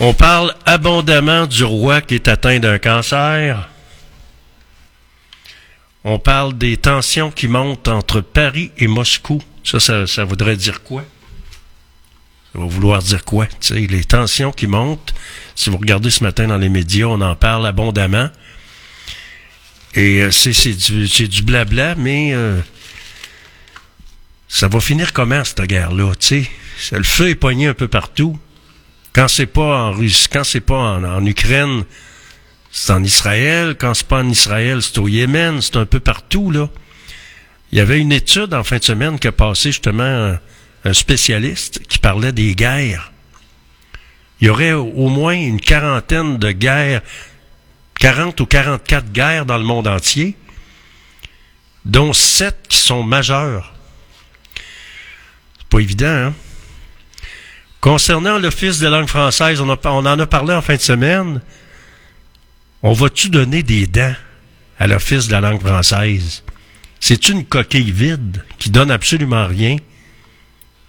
On 0.00 0.12
parle 0.12 0.54
abondamment 0.66 1.46
du 1.46 1.64
roi 1.64 2.00
qui 2.00 2.16
est 2.16 2.28
atteint 2.28 2.58
d'un 2.58 2.78
cancer. 2.78 3.68
On 6.02 6.18
parle 6.18 6.58
des 6.58 6.76
tensions 6.76 7.30
qui 7.30 7.48
montent 7.48 7.88
entre 7.88 8.20
Paris 8.20 8.70
et 8.76 8.86
Moscou. 8.86 9.42
Ça, 9.62 10.06
ça, 10.06 10.24
voudrait 10.24 10.56
dire 10.56 10.82
quoi? 10.82 11.04
Ça 12.52 12.58
va 12.58 12.66
vouloir 12.66 13.00
dire 13.00 13.24
quoi? 13.24 13.46
Tu 13.46 13.68
sais, 13.68 13.74
les 13.74 14.04
tensions 14.04 14.52
qui 14.52 14.66
montent. 14.66 15.14
Si 15.54 15.70
vous 15.70 15.78
regardez 15.78 16.10
ce 16.10 16.22
matin 16.22 16.48
dans 16.48 16.58
les 16.58 16.68
médias, 16.68 17.06
on 17.06 17.20
en 17.22 17.36
parle 17.36 17.66
abondamment. 17.66 18.28
Et 19.94 20.22
euh, 20.22 20.30
c'est 20.30 20.74
du, 20.74 21.28
du 21.28 21.42
blabla, 21.42 21.94
mais 21.94 22.34
euh, 22.34 22.60
ça 24.54 24.68
va 24.68 24.78
finir 24.78 25.12
comment, 25.12 25.42
cette 25.42 25.62
guerre-là? 25.62 26.12
Tu 26.14 26.48
sais, 26.78 26.96
le 26.96 27.02
feu 27.02 27.30
est 27.30 27.34
pogné 27.34 27.66
un 27.66 27.74
peu 27.74 27.88
partout. 27.88 28.38
Quand 29.12 29.26
c'est 29.26 29.46
pas 29.46 29.88
en 29.88 29.90
Russie, 29.90 30.28
quand 30.32 30.44
c'est 30.44 30.60
pas 30.60 30.76
en, 30.76 31.26
Ukraine, 31.26 31.82
c'est 32.70 32.92
en 32.92 33.02
Israël. 33.02 33.74
Quand 33.76 33.94
c'est 33.94 34.06
pas 34.06 34.20
en 34.20 34.28
Israël, 34.28 34.80
c'est 34.80 34.96
au 34.98 35.08
Yémen. 35.08 35.60
C'est 35.60 35.74
un 35.74 35.86
peu 35.86 35.98
partout, 35.98 36.52
là. 36.52 36.68
Il 37.72 37.78
y 37.78 37.80
avait 37.80 37.98
une 37.98 38.12
étude 38.12 38.54
en 38.54 38.62
fin 38.62 38.78
de 38.78 38.84
semaine 38.84 39.18
qui 39.18 39.26
a 39.26 39.32
passé 39.32 39.70
justement 39.70 40.04
un, 40.04 40.38
un 40.84 40.92
spécialiste 40.92 41.84
qui 41.88 41.98
parlait 41.98 42.30
des 42.30 42.54
guerres. 42.54 43.10
Il 44.40 44.46
y 44.46 44.50
aurait 44.50 44.72
au 44.72 45.08
moins 45.08 45.34
une 45.34 45.60
quarantaine 45.60 46.38
de 46.38 46.52
guerres, 46.52 47.02
40 47.98 48.40
ou 48.40 48.46
44 48.46 49.10
guerres 49.10 49.46
dans 49.46 49.58
le 49.58 49.64
monde 49.64 49.88
entier, 49.88 50.36
dont 51.84 52.12
7 52.12 52.56
qui 52.68 52.78
sont 52.78 53.02
majeures. 53.02 53.73
Pas 55.74 55.80
évident, 55.80 56.06
hein? 56.06 56.34
Concernant 57.80 58.38
l'Office 58.38 58.78
de 58.78 58.86
langue 58.86 59.08
française, 59.08 59.60
on 59.60 59.68
en 59.68 60.18
a 60.20 60.26
parlé 60.28 60.54
en 60.54 60.62
fin 60.62 60.76
de 60.76 60.80
semaine. 60.80 61.40
On 62.84 62.92
va-tu 62.92 63.28
donner 63.28 63.64
des 63.64 63.88
dents 63.88 64.14
à 64.78 64.86
l'Office 64.86 65.26
de 65.26 65.32
la 65.32 65.40
langue 65.40 65.60
française? 65.60 66.44
C'est 67.00 67.28
une 67.28 67.44
coquille 67.44 67.90
vide 67.90 68.44
qui 68.60 68.70
donne 68.70 68.92
absolument 68.92 69.48
rien. 69.48 69.78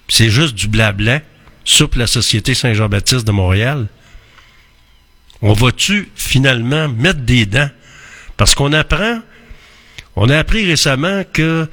C'est 0.07 0.29
juste 0.29 0.53
du 0.53 0.67
blabla 0.67 1.21
sur 1.63 1.89
la 1.95 2.05
Société 2.05 2.53
Saint-Jean-Baptiste 2.53 3.25
de 3.25 3.31
Montréal. 3.31 3.87
On 5.41 5.53
va-tu 5.53 6.11
finalement 6.13 6.89
mettre 6.89 7.21
des 7.21 7.47
dents? 7.47 7.71
Parce 8.37 8.53
qu'on 8.53 8.71
apprend, 8.71 9.19
on 10.15 10.29
a 10.29 10.37
appris 10.37 10.63
récemment 10.63 11.23
que 11.33 11.67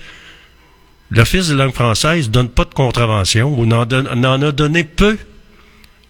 l'Office 1.12 1.48
de 1.48 1.54
langue 1.54 1.74
française 1.74 2.30
donne 2.30 2.48
pas 2.48 2.64
de 2.64 2.74
contravention 2.74 3.58
ou 3.58 3.66
n'en 3.66 3.82
a 4.42 4.52
donné 4.52 4.84
peu. 4.84 5.18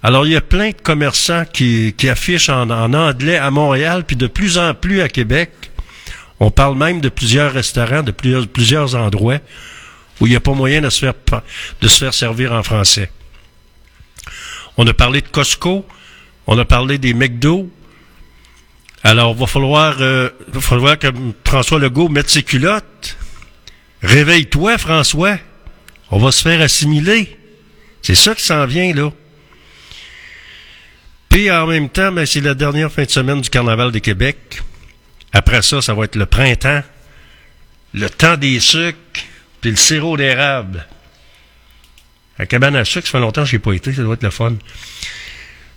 Alors, 0.02 0.26
il 0.26 0.32
y 0.32 0.36
a 0.36 0.40
plein 0.40 0.70
de 0.70 0.80
commerçants 0.82 1.44
qui, 1.44 1.94
qui 1.96 2.08
affichent 2.08 2.48
en, 2.48 2.70
en 2.70 2.92
anglais 2.94 3.36
à 3.36 3.50
Montréal, 3.50 4.04
puis 4.06 4.16
de 4.16 4.26
plus 4.26 4.58
en 4.58 4.74
plus 4.74 5.00
à 5.00 5.08
Québec. 5.08 5.50
On 6.40 6.50
parle 6.50 6.76
même 6.76 7.00
de 7.00 7.08
plusieurs 7.08 7.52
restaurants, 7.52 8.02
de 8.02 8.10
plusieurs, 8.10 8.46
plusieurs 8.48 8.94
endroits 8.94 9.38
où 10.20 10.26
il 10.26 10.30
n'y 10.30 10.36
a 10.36 10.40
pas 10.40 10.54
moyen 10.54 10.80
de 10.80 10.90
se, 10.90 11.00
faire, 11.00 11.14
de 11.80 11.88
se 11.88 11.98
faire 11.98 12.14
servir 12.14 12.52
en 12.52 12.62
français. 12.62 13.10
On 14.76 14.86
a 14.86 14.94
parlé 14.94 15.20
de 15.20 15.28
Costco, 15.28 15.86
on 16.46 16.58
a 16.58 16.64
parlé 16.64 16.98
des 16.98 17.14
McDo. 17.14 17.70
Alors, 19.04 19.34
va 19.34 19.46
falloir, 19.46 19.96
euh, 20.00 20.30
va 20.48 20.60
falloir 20.60 20.98
que 20.98 21.08
François 21.44 21.78
Legault 21.80 22.08
mette 22.08 22.30
ses 22.30 22.42
culottes. 22.42 23.16
Réveille-toi, 24.02 24.78
François. 24.78 25.38
On 26.10 26.18
va 26.18 26.32
se 26.32 26.42
faire 26.42 26.60
assimiler. 26.60 27.36
C'est 28.02 28.14
ça 28.14 28.34
qui 28.34 28.42
s'en 28.42 28.66
vient, 28.66 28.92
là. 28.94 29.10
Puis 31.28 31.50
en 31.50 31.66
même 31.66 31.88
temps, 31.88 32.12
ben, 32.12 32.26
c'est 32.26 32.40
la 32.40 32.54
dernière 32.54 32.92
fin 32.92 33.04
de 33.04 33.10
semaine 33.10 33.40
du 33.40 33.48
Carnaval 33.48 33.90
de 33.90 33.98
Québec. 33.98 34.62
Après 35.32 35.62
ça, 35.62 35.80
ça 35.80 35.94
va 35.94 36.04
être 36.04 36.16
le 36.16 36.26
printemps, 36.26 36.82
le 37.94 38.10
temps 38.10 38.36
des 38.36 38.60
sucres, 38.60 38.98
puis 39.60 39.70
le 39.70 39.76
sirop 39.76 40.16
d'érable. 40.18 40.86
À 42.38 42.44
cabane 42.44 42.76
à 42.76 42.84
sucre, 42.84 43.06
ça 43.06 43.12
fait 43.12 43.20
longtemps 43.20 43.44
que 43.44 43.48
je 43.48 43.56
n'y 43.56 43.56
ai 43.56 43.60
pas 43.60 43.72
été, 43.72 43.94
ça 43.94 44.02
doit 44.02 44.14
être 44.14 44.22
le 44.22 44.30
fun. 44.30 44.54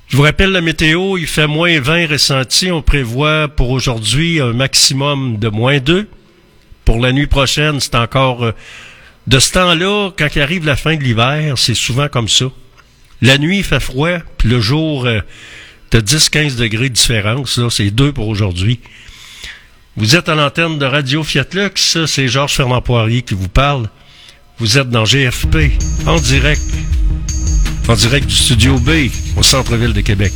Je 0.08 0.18
vous 0.18 0.24
rappelle 0.24 0.52
la 0.52 0.62
météo, 0.62 1.18
il 1.18 1.28
fait 1.28 1.48
moins 1.48 1.80
20 1.80 2.08
ressenti. 2.08 2.72
On 2.72 2.82
prévoit 2.82 3.48
pour 3.48 3.70
aujourd'hui 3.70 4.42
un 4.42 4.52
maximum 4.52 5.38
de 5.38 5.48
moins 5.48 5.80
2. 5.80 6.08
Pour 6.86 7.00
la 7.00 7.12
nuit 7.12 7.28
prochaine, 7.28 7.80
c'est 7.80 7.96
encore... 7.96 8.44
euh, 8.44 8.52
de 9.28 9.40
ce 9.40 9.54
temps-là, 9.54 10.12
quand 10.18 10.28
il 10.36 10.42
arrive 10.42 10.66
la 10.66 10.76
fin 10.76 10.96
de 10.96 11.04
l'hiver, 11.04 11.58
c'est 11.58 11.74
souvent 11.74 12.08
comme 12.08 12.28
ça. 12.30 12.46
La 13.22 13.40
nuit, 13.40 13.58
il 13.60 13.64
fait 13.64 13.80
froid, 13.80 14.20
puis 14.38 14.50
le 14.50 14.62
jour, 14.62 15.06
euh, 15.08 15.20
t'as 15.90 16.00
10-15 16.00 16.58
degrés 16.58 16.90
de 16.90 16.94
différence. 16.94 17.58
Là, 17.58 17.70
c'est 17.72 17.90
2 17.90 18.14
pour 18.14 18.28
aujourd'hui. 18.28 18.80
Vous 19.98 20.16
êtes 20.16 20.30
à 20.30 20.36
l'antenne 20.36 20.78
de 20.78 20.86
Radio 20.86 21.24
Fiat 21.24 21.46
Lux. 21.54 22.06
C'est 22.06 22.28
Georges 22.28 22.54
Fernand 22.54 22.82
Poirier 22.82 23.24
qui 23.24 23.34
vous 23.34 23.48
parle. 23.50 23.90
Vous 24.60 24.78
êtes 24.78 24.90
dans 24.90 25.06
GFP, 25.06 25.72
en 26.06 26.18
direct. 26.18 26.62
En 27.88 27.96
direct 27.96 28.28
du 28.28 28.36
Studio 28.36 28.78
B, 28.78 29.10
au 29.38 29.44
centre-ville 29.44 29.94
de 29.94 30.02
Québec. 30.02 30.34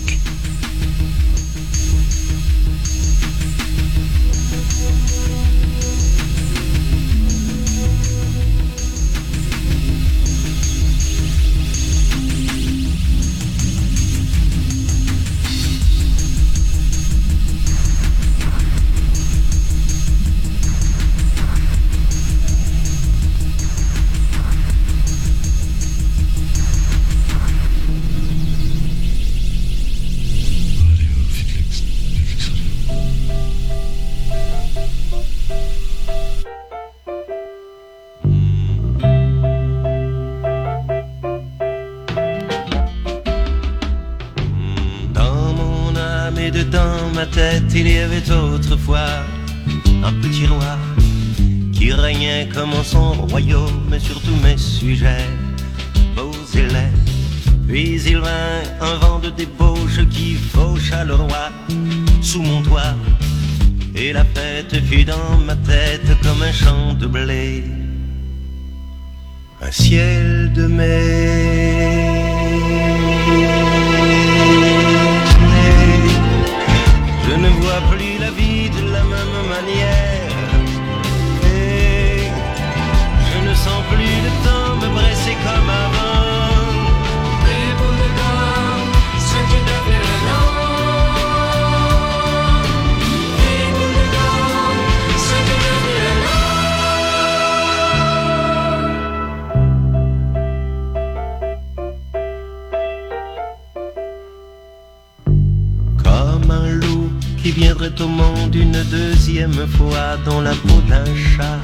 Au 107.67 108.07
monde 108.07 108.55
une 108.55 108.83
deuxième 108.89 109.67
fois 109.67 110.17
dans 110.25 110.41
la 110.41 110.51
peau 110.51 110.81
d'un 110.87 111.05
chat. 111.15 111.59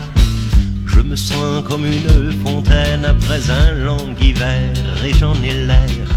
Je 0.87 0.99
me 0.99 1.15
sens 1.15 1.63
comme 1.67 1.85
une 1.85 2.31
fontaine 2.43 3.05
après 3.05 3.49
un 3.49 3.71
long 3.85 4.13
hiver 4.19 4.73
et 5.05 5.13
j'en 5.13 5.35
ai 5.41 5.53
l'air. 5.65 6.07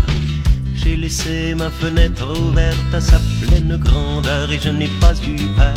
J'ai 0.75 0.97
laissé 0.97 1.55
ma 1.55 1.71
fenêtre 1.71 2.27
ouverte 2.41 2.93
à 2.93 3.01
sa 3.01 3.21
pleine 3.41 3.77
grandeur 3.77 4.51
et 4.51 4.59
je 4.59 4.71
n'ai 4.71 4.91
pas 5.01 5.15
eu 5.27 5.37
peur. 5.57 5.75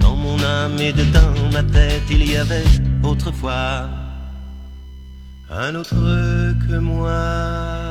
Dans 0.00 0.16
mon 0.16 0.42
âme 0.42 0.80
et 0.80 0.92
dedans 0.92 1.34
ma 1.52 1.62
tête, 1.62 2.02
il 2.10 2.28
y 2.28 2.36
avait 2.36 2.64
autrefois 3.04 3.88
un 5.48 5.74
autre 5.76 5.94
que 6.66 6.76
moi. 6.76 7.89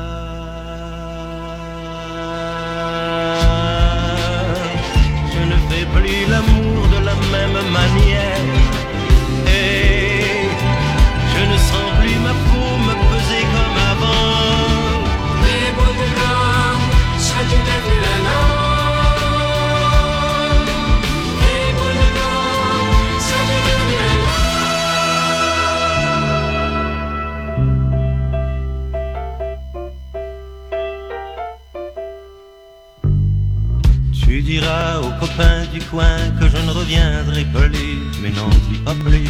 Reviendrai 36.90 37.46
plus, 37.46 38.00
mais 38.22 38.30
n'en 38.32 38.50
dis 38.50 38.80
pas 38.84 38.96
plus. 38.96 39.30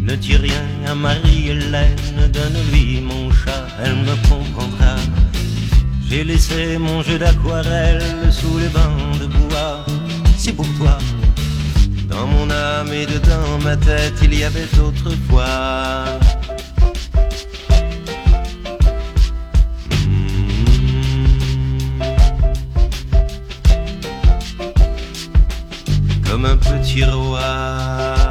Ne 0.00 0.14
dis 0.16 0.36
rien 0.36 0.64
à 0.86 0.94
Marie-Hélène, 0.94 2.30
donne-lui 2.32 3.00
mon 3.00 3.30
chat, 3.30 3.66
elle 3.82 3.96
me 3.96 4.14
comprendra. 4.28 4.96
J'ai 6.08 6.24
laissé 6.24 6.78
mon 6.78 7.02
jeu 7.02 7.18
d'aquarelle 7.18 8.02
sous 8.30 8.58
les 8.58 8.68
bancs 8.68 9.18
de 9.20 9.26
bois, 9.26 9.84
c'est 10.38 10.52
pour 10.52 10.66
toi. 10.78 10.96
Dans 12.08 12.26
mon 12.26 12.48
âme 12.50 12.92
et 12.92 13.04
dedans 13.04 13.58
ma 13.62 13.76
tête, 13.76 14.14
il 14.22 14.38
y 14.38 14.44
avait 14.44 14.68
autrefois. 14.78 16.04
Comme 26.76 28.25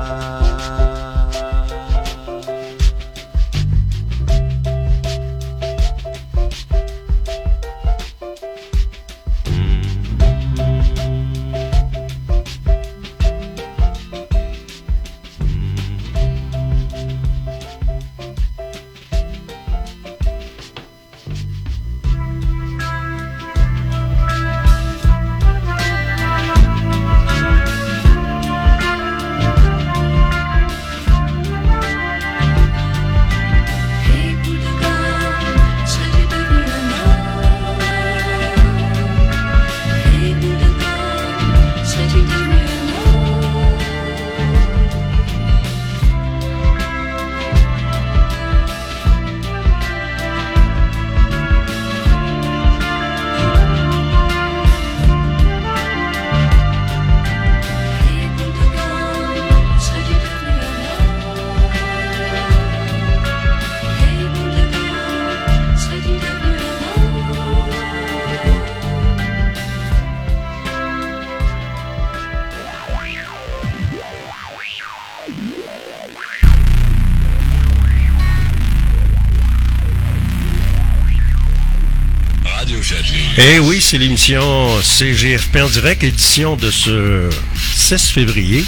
Eh 83.38 83.60
oui, 83.60 83.82
c'est 83.82 83.98
l'émission 83.98 84.82
CGFP 84.82 85.58
en 85.58 85.68
direct, 85.68 86.04
édition 86.04 86.56
de 86.56 86.72
ce 86.72 87.30
16 87.74 88.02
février. 88.04 88.64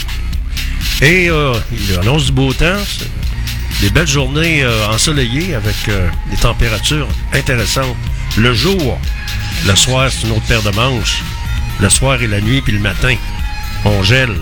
Et 1.02 1.30
euh, 1.30 1.53
il 1.72 1.98
annonce 1.99 2.26
du 2.26 2.31
beau 2.34 2.52
temps, 2.52 2.84
des 3.80 3.89
belles 3.89 4.07
journées 4.07 4.64
euh, 4.64 4.89
ensoleillées 4.89 5.56
avec 5.56 5.76
euh, 5.88 6.10
des 6.30 6.35
températures 6.35 7.07
intéressantes. 7.31 7.95
Le 8.38 8.53
jour, 8.53 8.99
le 9.65 9.76
soir, 9.76 10.11
c'est 10.11 10.27
une 10.27 10.34
autre 10.34 10.45
paire 10.48 10.64
de 10.64 10.72
manches. 10.72 11.23
Le 11.80 11.88
soir 11.88 12.22
et 12.22 12.27
la 12.27 12.41
nuit, 12.41 12.61
puis 12.61 12.73
le 12.73 12.80
matin, 12.80 13.15
on 13.85 14.03
gèle. 14.03 14.35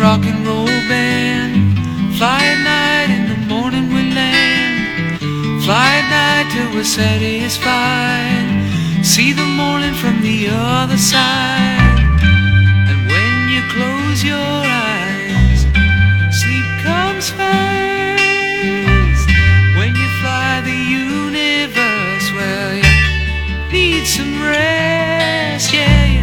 Rock 0.00 0.24
and 0.24 0.46
roll 0.46 0.64
band. 0.88 1.76
Fly 2.16 2.40
at 2.42 2.60
night, 2.64 3.10
in 3.16 3.28
the 3.28 3.36
morning 3.52 3.92
we 3.92 4.02
land. 4.14 5.20
Fly 5.64 5.88
at 6.00 6.08
night 6.08 6.46
till 6.52 6.68
we're 6.74 6.84
satisfied. 6.84 8.48
See 9.04 9.32
the 9.32 9.44
morning 9.44 9.94
from 9.94 10.22
the 10.22 10.48
other 10.50 10.96
side. 10.96 12.08
And 12.90 13.00
when 13.12 13.50
you 13.52 13.60
close 13.74 14.24
your 14.24 14.36
eyes, 14.36 15.60
sleep 16.40 16.66
comes 16.82 17.28
fast. 17.30 19.26
When 19.76 19.94
you 20.00 20.08
fly 20.20 20.62
the 20.64 20.80
universe, 21.04 22.26
well, 22.32 22.74
you 22.74 23.72
need 23.72 24.06
some 24.06 24.40
rest, 24.42 25.74
yeah, 25.74 26.19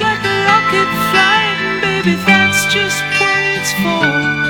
like 0.00 0.22
a 0.24 0.36
rocket 0.46 0.88
flying, 1.10 1.80
baby, 1.80 2.14
that's 2.26 2.72
just 2.72 3.02
what 3.18 3.42
it's 3.56 3.72
for. 3.82 4.47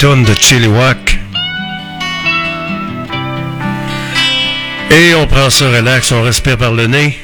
De 0.00 0.34
Chilliwack. 0.34 1.18
Et 4.90 5.14
on 5.14 5.26
prend 5.26 5.50
ça 5.50 5.70
relax, 5.70 6.10
on 6.12 6.22
respire 6.22 6.56
par 6.56 6.72
le 6.72 6.86
nez. 6.86 7.18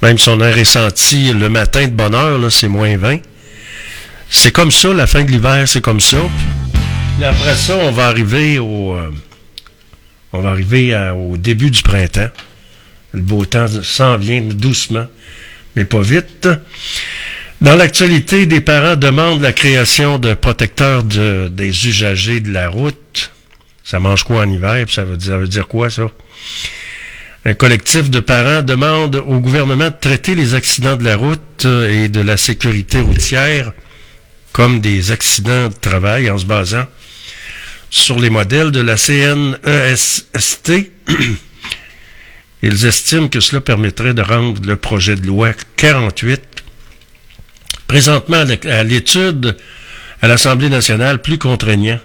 Même 0.00 0.16
si 0.16 0.26
on 0.30 0.40
a 0.40 0.50
ressenti 0.50 1.34
le 1.34 1.50
matin 1.50 1.84
de 1.84 1.92
bonne 1.92 2.14
heure, 2.14 2.50
c'est 2.50 2.68
moins 2.68 2.96
20. 2.96 3.18
C'est 4.30 4.52
comme 4.52 4.70
ça, 4.70 4.94
la 4.94 5.06
fin 5.06 5.22
de 5.22 5.30
l'hiver, 5.30 5.68
c'est 5.68 5.82
comme 5.82 6.00
ça. 6.00 6.16
Après 7.22 7.56
ça, 7.56 7.76
on 7.76 7.90
va 7.90 8.06
arriver 8.06 8.58
au, 8.58 8.96
euh, 8.96 9.10
on 10.32 10.40
va 10.40 10.48
arriver 10.48 10.96
au 11.14 11.36
début 11.36 11.70
du 11.70 11.82
printemps. 11.82 12.30
Le 13.12 13.20
beau 13.20 13.44
temps 13.44 13.66
s'en 13.82 14.16
vient 14.16 14.40
doucement, 14.40 15.08
mais 15.76 15.84
pas 15.84 16.00
vite. 16.00 16.48
Dans 17.60 17.74
l'actualité, 17.74 18.46
des 18.46 18.60
parents 18.60 18.96
demandent 18.96 19.40
la 19.40 19.52
création 19.52 20.18
de 20.18 20.34
protecteurs 20.34 21.02
de- 21.04 21.48
des 21.50 21.88
usagers 21.88 22.40
de 22.40 22.52
la 22.52 22.68
route. 22.68 23.32
Ça 23.82 23.98
mange 23.98 24.24
quoi 24.24 24.42
en 24.44 24.50
hiver? 24.50 24.86
Ça 24.90 25.04
veut 25.04 25.16
dire, 25.16 25.32
ça 25.32 25.38
veut 25.38 25.48
dire 25.48 25.66
quoi, 25.66 25.88
ça? 25.90 26.08
Un 27.44 27.54
collectif 27.54 28.10
de 28.10 28.20
parents 28.20 28.62
demande 28.62 29.16
au 29.16 29.38
gouvernement 29.38 29.88
de 29.90 29.94
traiter 30.00 30.34
les 30.34 30.54
accidents 30.54 30.96
de 30.96 31.04
la 31.04 31.16
route 31.16 31.64
euh, 31.64 32.04
et 32.04 32.08
de 32.08 32.20
la 32.20 32.36
sécurité 32.36 33.00
routière 33.00 33.72
comme 34.52 34.80
des 34.80 35.12
accidents 35.12 35.68
de 35.68 35.74
travail 35.74 36.28
en 36.30 36.38
se 36.38 36.44
basant 36.46 36.86
sur 37.88 38.18
les 38.18 38.30
modèles 38.30 38.72
de 38.72 38.80
la 38.80 38.96
CNESST. 38.96 40.72
Ils 42.62 42.86
estiment 42.86 43.28
que 43.28 43.38
cela 43.40 43.60
permettrait 43.60 44.14
de 44.14 44.22
rendre 44.22 44.60
le 44.66 44.76
projet 44.76 45.14
de 45.14 45.26
loi 45.26 45.52
48 45.76 46.55
présentement 47.86 48.38
à 48.38 48.44
l'é- 48.44 48.70
à 48.70 48.82
l'étude 48.82 49.56
à 50.22 50.28
l'Assemblée 50.28 50.68
nationale 50.70 51.20
plus 51.20 51.38
contraignant. 51.38 52.00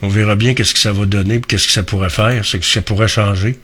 On 0.00 0.08
verra 0.08 0.34
bien 0.34 0.54
qu'est-ce 0.54 0.72
que 0.74 0.80
ça 0.80 0.92
va 0.92 1.04
donner, 1.04 1.40
qu'est-ce 1.46 1.66
que 1.66 1.72
ça 1.72 1.82
pourrait 1.82 2.10
faire, 2.10 2.44
ce 2.44 2.56
que 2.56 2.64
ça 2.64 2.80
pourrait 2.82 3.06
changer. 3.08 3.58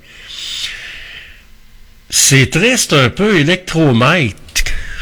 C'est 2.10 2.50
triste 2.50 2.92
un 2.92 3.10
peu, 3.10 3.38
électromètre. 3.38 4.36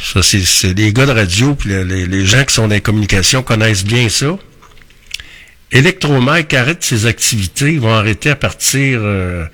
Ça, 0.02 0.22
c'est, 0.22 0.72
les 0.74 0.92
gars 0.92 1.06
de 1.06 1.12
radio, 1.12 1.54
puis 1.54 1.70
le- 1.70 1.82
les, 1.82 2.26
gens 2.26 2.44
qui 2.44 2.54
sont 2.54 2.68
dans 2.68 2.74
les 2.74 2.80
communications 2.80 3.42
connaissent 3.42 3.84
bien 3.84 4.08
ça. 4.08 4.38
Électromètre 5.72 6.54
arrête 6.56 6.84
ses 6.84 7.06
activités, 7.06 7.72
ils 7.72 7.80
vont 7.80 7.92
arrêter 7.94 8.30
à 8.30 8.36
partir 8.36 9.00
euh, 9.02 9.44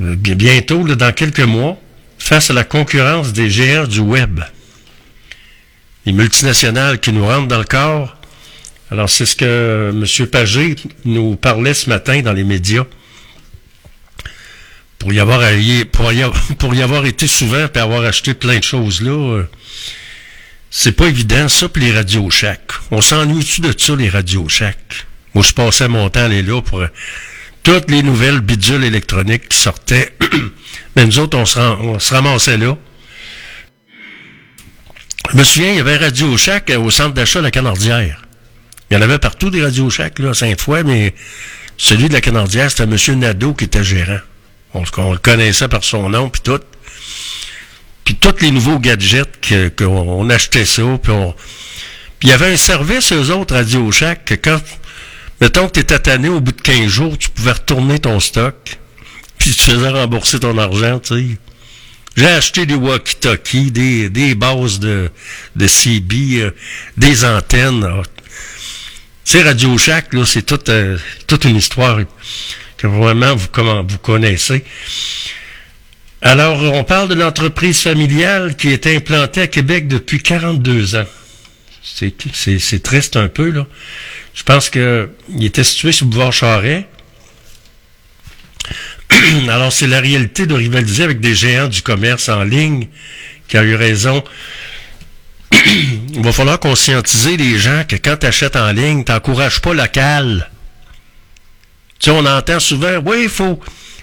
euh, 0.00 0.14
bi- 0.16 0.34
bientôt, 0.34 0.84
là, 0.86 0.94
dans 0.94 1.12
quelques 1.12 1.40
mois, 1.40 1.80
face 2.18 2.50
à 2.50 2.52
la 2.52 2.64
concurrence 2.64 3.32
des 3.32 3.48
géants 3.48 3.86
du 3.86 4.00
web 4.00 4.40
les 6.06 6.12
multinationales 6.12 6.98
qui 6.98 7.12
nous 7.12 7.26
rentrent 7.26 7.48
dans 7.48 7.58
le 7.58 7.64
corps. 7.64 8.16
Alors, 8.90 9.08
c'est 9.08 9.26
ce 9.26 9.36
que 9.36 9.90
M. 9.92 10.26
Pagé 10.26 10.76
nous 11.04 11.36
parlait 11.36 11.74
ce 11.74 11.88
matin 11.88 12.22
dans 12.22 12.32
les 12.32 12.44
médias. 12.44 12.84
Pour 14.98 15.12
y 15.12 15.20
avoir, 15.20 15.40
pour 15.92 16.12
y 16.12 16.22
avoir, 16.22 16.42
pour 16.58 16.74
y 16.74 16.82
avoir 16.82 17.06
été 17.06 17.26
souvent 17.26 17.66
et 17.72 17.78
avoir 17.78 18.04
acheté 18.04 18.34
plein 18.34 18.58
de 18.58 18.64
choses 18.64 19.00
là, 19.00 19.12
euh, 19.12 19.48
c'est 20.72 20.92
pas 20.92 21.06
évident, 21.06 21.48
ça, 21.48 21.68
puis 21.68 21.82
les 21.82 22.30
shack. 22.30 22.60
On 22.92 23.00
s'ennuie-tu 23.00 23.60
de 23.60 23.74
ça, 23.76 23.96
les 23.96 24.08
radios? 24.08 24.46
Moi, 25.34 25.44
je 25.44 25.52
passais 25.52 25.88
mon 25.88 26.08
temps 26.10 26.20
à 26.20 26.24
aller 26.24 26.42
là 26.42 26.62
pour 26.62 26.80
euh, 26.80 26.86
toutes 27.62 27.90
les 27.90 28.02
nouvelles 28.02 28.40
bidules 28.40 28.84
électroniques 28.84 29.48
qui 29.48 29.58
sortaient. 29.58 30.14
Mais 30.96 31.06
nous 31.06 31.18
autres, 31.18 31.36
on 31.36 31.44
se 31.98 32.14
ramassait 32.14 32.56
là. 32.56 32.76
Je 35.32 35.36
me 35.36 35.44
souviens, 35.44 35.70
il 35.70 35.76
y 35.76 35.80
avait 35.80 35.96
Radio 35.96 36.36
Shack 36.36 36.70
euh, 36.70 36.78
au 36.78 36.90
centre 36.90 37.14
d'achat 37.14 37.40
la 37.40 37.50
Canardière. 37.50 38.22
Il 38.90 38.94
y 38.94 38.96
en 38.96 39.02
avait 39.02 39.18
partout 39.18 39.50
des 39.50 39.62
Radio 39.62 39.88
Shack, 39.88 40.18
là, 40.18 40.30
à 40.30 40.34
Sainte-Foy, 40.34 40.82
mais 40.84 41.14
celui 41.76 42.08
de 42.08 42.12
la 42.14 42.20
Canardière, 42.20 42.70
c'était 42.70 42.84
M. 42.84 43.18
Nadeau 43.20 43.54
qui 43.54 43.64
était 43.64 43.84
gérant. 43.84 44.18
On, 44.74 44.80
le- 44.80 44.86
on 44.98 45.12
le 45.12 45.18
connaissait 45.18 45.68
par 45.68 45.84
son 45.84 46.08
nom, 46.08 46.28
puis 46.28 46.40
tout. 46.42 46.60
Puis 48.04 48.16
tous 48.16 48.40
les 48.40 48.50
nouveaux 48.50 48.78
gadgets 48.80 49.40
que- 49.40 49.68
qu'on 49.68 49.86
on 49.86 50.30
achetait 50.30 50.64
ça, 50.64 50.82
puis 51.02 51.12
on... 51.12 51.32
Puis 52.18 52.28
il 52.28 52.30
y 52.30 52.32
avait 52.32 52.52
un 52.52 52.56
service, 52.56 53.12
eux 53.12 53.30
autres, 53.30 53.54
Radio 53.54 53.90
Shack, 53.92 54.24
que 54.26 54.34
quand, 54.34 54.60
mettons 55.40 55.68
que 55.68 55.74
tu 55.74 55.80
étais 55.80 55.98
tanné 56.00 56.28
au 56.28 56.40
bout 56.40 56.52
de 56.52 56.60
15 56.60 56.86
jours, 56.88 57.16
tu 57.16 57.30
pouvais 57.30 57.52
retourner 57.52 57.98
ton 58.00 58.18
stock, 58.20 58.78
puis 59.38 59.52
tu 59.52 59.62
faisais 59.70 59.88
rembourser 59.88 60.40
ton 60.40 60.58
argent, 60.58 60.98
tu 60.98 61.14
sais. 61.14 61.38
J'ai 62.16 62.26
acheté 62.26 62.66
des 62.66 62.74
walkie-talkies, 62.74 63.70
des, 63.70 64.10
des 64.10 64.34
bases 64.34 64.78
de, 64.80 65.10
de 65.56 65.66
CB, 65.66 66.40
euh, 66.40 66.50
des 66.96 67.24
antennes. 67.24 67.84
ah. 67.88 68.02
Sais, 69.24 69.42
Radio 69.42 69.78
Shack, 69.78 70.12
là, 70.14 70.24
c'est 70.26 70.42
toute, 70.42 70.68
euh, 70.70 70.98
toute 71.26 71.44
une 71.44 71.56
histoire 71.56 72.00
que 72.76 72.86
vraiment 72.86 73.36
vous, 73.36 73.46
comment, 73.52 73.84
vous 73.84 73.98
connaissez. 73.98 74.64
Alors, 76.20 76.60
on 76.74 76.84
parle 76.84 77.08
de 77.08 77.14
l'entreprise 77.14 77.80
familiale 77.80 78.56
qui 78.56 78.68
est 78.68 78.86
implantée 78.86 79.42
à 79.42 79.46
Québec 79.46 79.88
depuis 79.88 80.20
42 80.20 80.96
ans. 80.96 81.06
C'est, 81.82 82.12
c'est, 82.34 82.58
c'est 82.58 82.82
triste 82.82 83.16
un 83.16 83.28
peu, 83.28 83.50
là. 83.50 83.66
Je 84.34 84.42
pense 84.42 84.68
que 84.68 85.10
il 85.28 85.44
était 85.44 85.64
situé 85.64 85.92
sur 85.92 86.06
le 86.06 86.10
boulevard 86.10 86.32
Charret. 86.32 86.86
Alors, 89.48 89.72
c'est 89.72 89.86
la 89.86 90.00
réalité 90.00 90.46
de 90.46 90.54
rivaliser 90.54 91.04
avec 91.04 91.20
des 91.20 91.34
géants 91.34 91.68
du 91.68 91.82
commerce 91.82 92.28
en 92.28 92.44
ligne 92.44 92.88
qui 93.48 93.56
a 93.56 93.62
eu 93.62 93.74
raison. 93.74 94.22
Il 95.52 96.22
va 96.22 96.32
falloir 96.32 96.60
conscientiser 96.60 97.36
les 97.36 97.58
gens 97.58 97.84
que 97.86 97.96
quand 97.96 98.16
tu 98.18 98.26
achètes 98.26 98.56
en 98.56 98.72
ligne, 98.72 99.04
tu 99.04 99.12
n'encourages 99.12 99.60
pas 99.60 99.74
local. 99.74 100.50
Tu 101.98 102.10
sais, 102.10 102.16
on 102.16 102.24
entend 102.24 102.60
souvent, 102.60 102.98
oui, 103.04 103.24
il 103.24 103.28
faut, 103.28 103.60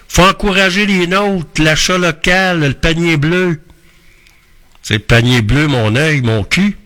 faut 0.08 0.22
encourager 0.22 0.86
les 0.86 1.06
nôtres, 1.06 1.62
l'achat 1.62 1.98
local, 1.98 2.60
le 2.60 2.74
panier 2.74 3.16
bleu. 3.16 3.60
C'est 4.82 4.98
panier 4.98 5.42
bleu, 5.42 5.66
mon 5.66 5.96
œil, 5.96 6.22
mon 6.22 6.44
cul. 6.44 6.76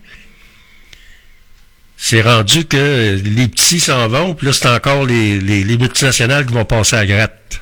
C'est 1.95 2.21
rendu 2.21 2.65
que 2.65 3.21
les 3.23 3.47
petits 3.47 3.79
s'en 3.79 4.07
vont, 4.09 4.33
puis 4.33 4.47
là, 4.47 4.53
c'est 4.53 4.67
encore 4.67 5.05
les, 5.05 5.39
les, 5.39 5.63
les 5.63 5.77
multinationales 5.77 6.45
qui 6.45 6.53
vont 6.53 6.65
passer 6.65 6.95
à 6.95 7.05
gratte. 7.05 7.61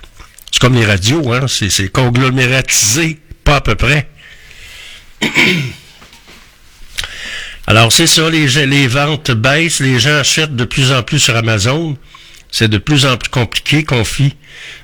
C'est 0.51 0.59
comme 0.59 0.75
les 0.75 0.85
radios, 0.85 1.33
hein? 1.33 1.47
C'est, 1.47 1.91
conglomératisé, 1.91 3.19
pas 3.43 3.57
à 3.57 3.61
peu 3.61 3.75
près. 3.75 4.09
Alors, 7.67 7.91
c'est 7.91 8.07
ça, 8.07 8.29
les, 8.29 8.47
les 8.65 8.87
ventes 8.87 9.31
baissent, 9.31 9.79
les 9.79 9.99
gens 9.99 10.17
achètent 10.17 10.55
de 10.55 10.65
plus 10.65 10.91
en 10.91 11.03
plus 11.03 11.19
sur 11.19 11.35
Amazon. 11.35 11.97
C'est 12.51 12.67
de 12.67 12.77
plus 12.77 13.05
en 13.05 13.15
plus 13.15 13.29
compliqué, 13.29 13.83
confie 13.85 14.35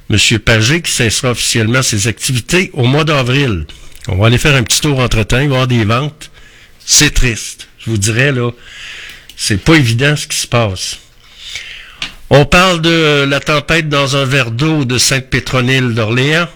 M. 0.10 0.40
Pagé, 0.40 0.82
qui 0.82 0.92
cessera 0.92 1.32
officiellement 1.32 1.82
ses 1.82 2.08
activités 2.08 2.70
au 2.74 2.86
mois 2.86 3.04
d'avril. 3.04 3.66
On 4.08 4.16
va 4.16 4.28
aller 4.28 4.38
faire 4.38 4.56
un 4.56 4.64
petit 4.64 4.80
tour 4.80 5.00
entre-temps, 5.00 5.40
il 5.40 5.68
des 5.68 5.84
ventes. 5.84 6.32
C'est 6.86 7.14
triste. 7.14 7.68
Je 7.80 7.90
vous 7.90 7.98
dirais, 7.98 8.32
là, 8.32 8.52
c'est 9.36 9.62
pas 9.62 9.76
évident 9.76 10.16
ce 10.16 10.28
qui 10.28 10.38
se 10.38 10.48
passe. 10.48 11.00
On 12.30 12.46
parle 12.46 12.82
de 12.82 13.24
la 13.24 13.40
tempête 13.40 13.88
dans 13.88 14.18
un 14.18 14.26
verre 14.26 14.52
d'eau 14.52 14.84
de 14.84 14.98
Sainte-Pétronille 14.98 15.94
d'Orléans, 15.94 16.50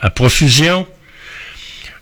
à 0.00 0.10
profusion. 0.10 0.86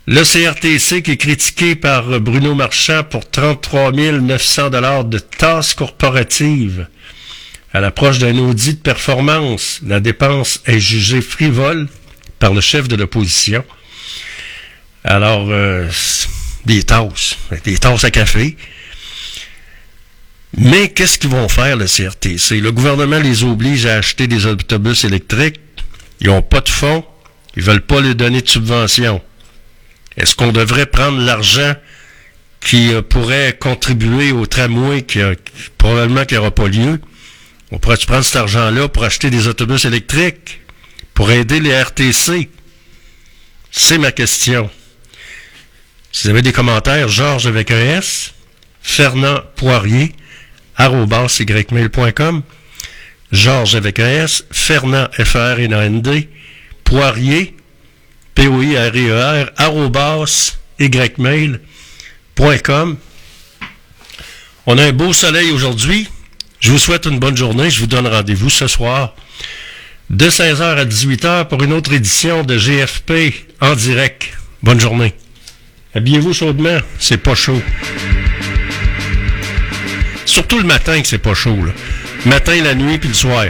Le 0.05 0.21
CRTC 0.21 1.01
qui 1.01 1.11
est 1.11 1.17
critiqué 1.17 1.75
par 1.75 2.19
Bruno 2.19 2.53
Marchand 2.53 3.03
pour 3.03 3.27
33 3.27 3.91
900 3.91 4.69
dollars 4.69 5.03
de 5.03 5.17
tasses 5.17 5.73
corporatives. 5.73 6.87
À 7.73 7.79
l'approche 7.79 8.19
d'un 8.19 8.37
audit 8.37 8.77
de 8.77 8.81
performance, 8.83 9.79
la 9.85 9.99
dépense 9.99 10.61
est 10.67 10.79
jugée 10.79 11.21
frivole 11.21 11.87
par 12.37 12.53
le 12.53 12.61
chef 12.61 12.87
de 12.87 12.95
l'opposition. 12.95 13.63
Alors, 15.03 15.47
euh, 15.49 15.87
des 16.65 16.83
tasses, 16.83 17.35
des 17.63 17.77
tasses 17.79 18.03
à 18.03 18.11
café. 18.11 18.55
Mais 20.57 20.89
qu'est-ce 20.89 21.17
qu'ils 21.19 21.29
vont 21.29 21.47
faire, 21.47 21.77
le 21.77 21.85
CRTC? 21.85 22.59
Le 22.59 22.71
gouvernement 22.71 23.19
les 23.19 23.43
oblige 23.43 23.85
à 23.85 23.97
acheter 23.97 24.27
des 24.27 24.45
autobus 24.45 25.03
électriques. 25.03 25.59
Ils 26.21 26.27
n'ont 26.27 26.41
pas 26.41 26.61
de 26.61 26.69
fonds. 26.69 27.05
Ils 27.55 27.63
veulent 27.63 27.81
pas 27.85 28.01
leur 28.01 28.15
donner 28.15 28.41
de 28.41 28.49
subvention. 28.49 29.21
Est-ce 30.17 30.35
qu'on 30.35 30.51
devrait 30.51 30.85
prendre 30.87 31.19
l'argent 31.19 31.73
qui 32.61 32.93
euh, 32.93 33.01
pourrait 33.01 33.55
contribuer 33.59 34.31
au 34.31 34.45
tramway 34.45 35.03
qui, 35.03 35.19
qui- 35.19 35.69
probablement 35.77 36.25
qui 36.25 36.33
n'aura 36.35 36.51
pas 36.51 36.67
lieu? 36.67 36.99
On 37.71 37.77
pourrait-tu 37.77 38.07
prendre 38.07 38.25
cet 38.25 38.35
argent-là 38.35 38.87
pour 38.89 39.03
acheter 39.03 39.29
des 39.29 39.47
autobus 39.47 39.85
électriques? 39.85 40.61
Pour 41.13 41.31
aider 41.31 41.59
les 41.59 41.71
RTC? 41.79 42.49
C'est 43.71 43.97
ma 43.99 44.11
question. 44.11 44.69
Si 46.11 46.23
vous 46.23 46.31
avez 46.31 46.41
des 46.41 46.51
commentaires, 46.51 47.07
Georges 47.07 47.45
avec 47.45 47.69
un 47.71 47.79
S, 47.79 48.33
Fernand 48.81 49.39
Poirier, 49.55 50.13
ymail.com, 50.79 52.41
Georges 53.31 53.75
avec 53.75 53.99
un 53.99 54.07
S, 54.07 54.45
Fernand, 54.51 55.07
F-R-N-A-N-D, 55.13 56.29
Poirier, 56.83 57.55
P-O-I-R-I-E-R, 58.35 59.51
arrobas 59.57 60.57
ymail.com. 60.79 61.57
On 64.65 64.77
a 64.77 64.83
un 64.83 64.91
beau 64.91 65.13
soleil 65.13 65.51
aujourd'hui. 65.51 66.07
Je 66.59 66.71
vous 66.71 66.77
souhaite 66.77 67.05
une 67.05 67.19
bonne 67.19 67.37
journée. 67.37 67.69
Je 67.69 67.79
vous 67.81 67.87
donne 67.87 68.07
rendez-vous 68.07 68.49
ce 68.49 68.67
soir 68.67 69.15
de 70.09 70.29
16h 70.29 70.61
à 70.61 70.85
18h 70.85 71.47
pour 71.47 71.63
une 71.63 71.73
autre 71.73 71.93
édition 71.93 72.43
de 72.43 72.57
GFP 72.57 73.11
en 73.61 73.75
direct. 73.75 74.29
Bonne 74.63 74.79
journée. 74.79 75.13
Habillez-vous 75.95 76.33
chaudement, 76.33 76.77
c'est 76.99 77.17
pas 77.17 77.35
chaud. 77.35 77.61
Surtout 80.29 80.59
le 80.59 80.63
matin 80.63 81.01
que 81.01 81.07
c'est 81.07 81.17
pas 81.17 81.33
chaud. 81.33 81.57
Là. 81.65 81.71
Matin, 82.27 82.61
la 82.63 82.75
nuit 82.75 82.99
puis 82.99 83.09
le 83.09 83.15
soir. 83.15 83.47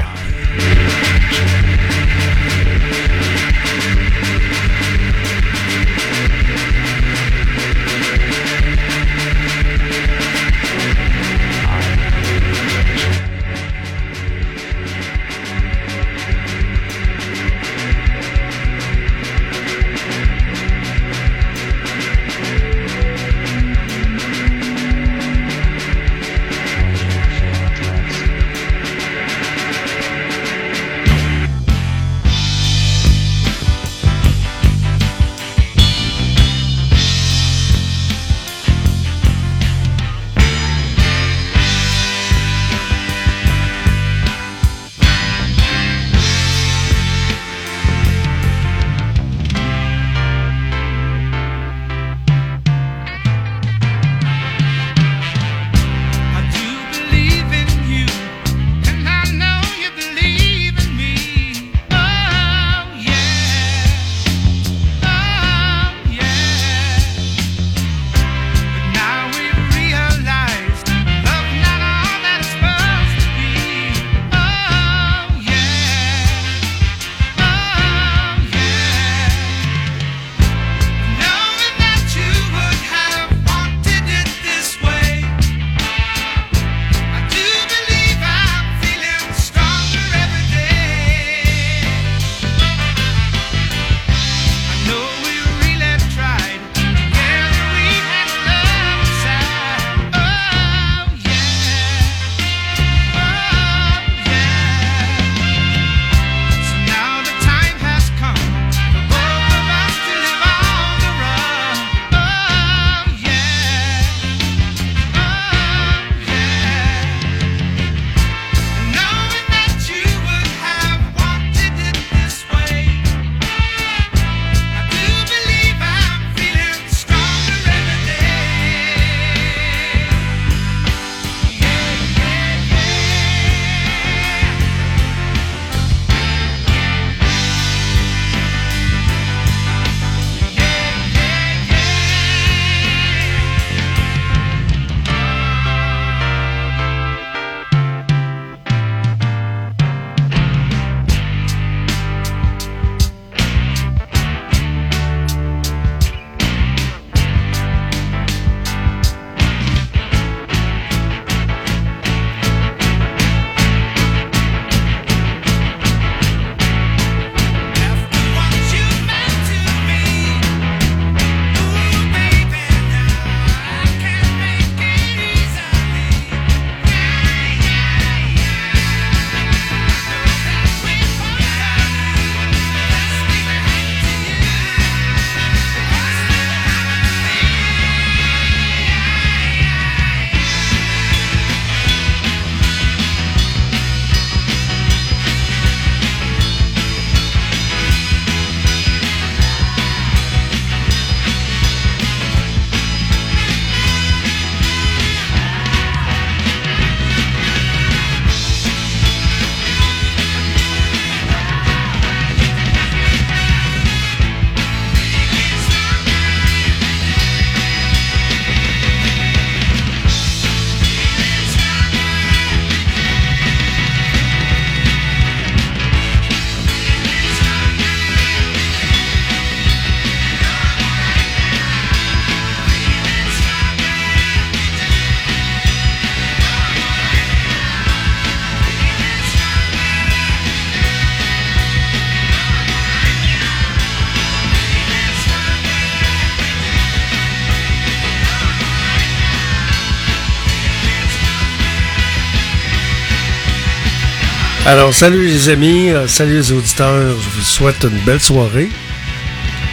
Alors, 254.69 254.93
salut 254.93 255.25
les 255.25 255.49
amis, 255.49 255.89
euh, 255.89 256.07
salut 256.07 256.35
les 256.35 256.51
auditeurs. 256.51 257.19
Je 257.19 257.29
vous 257.35 257.41
souhaite 257.41 257.83
une 257.83 258.05
belle 258.05 258.19
soirée. 258.19 258.69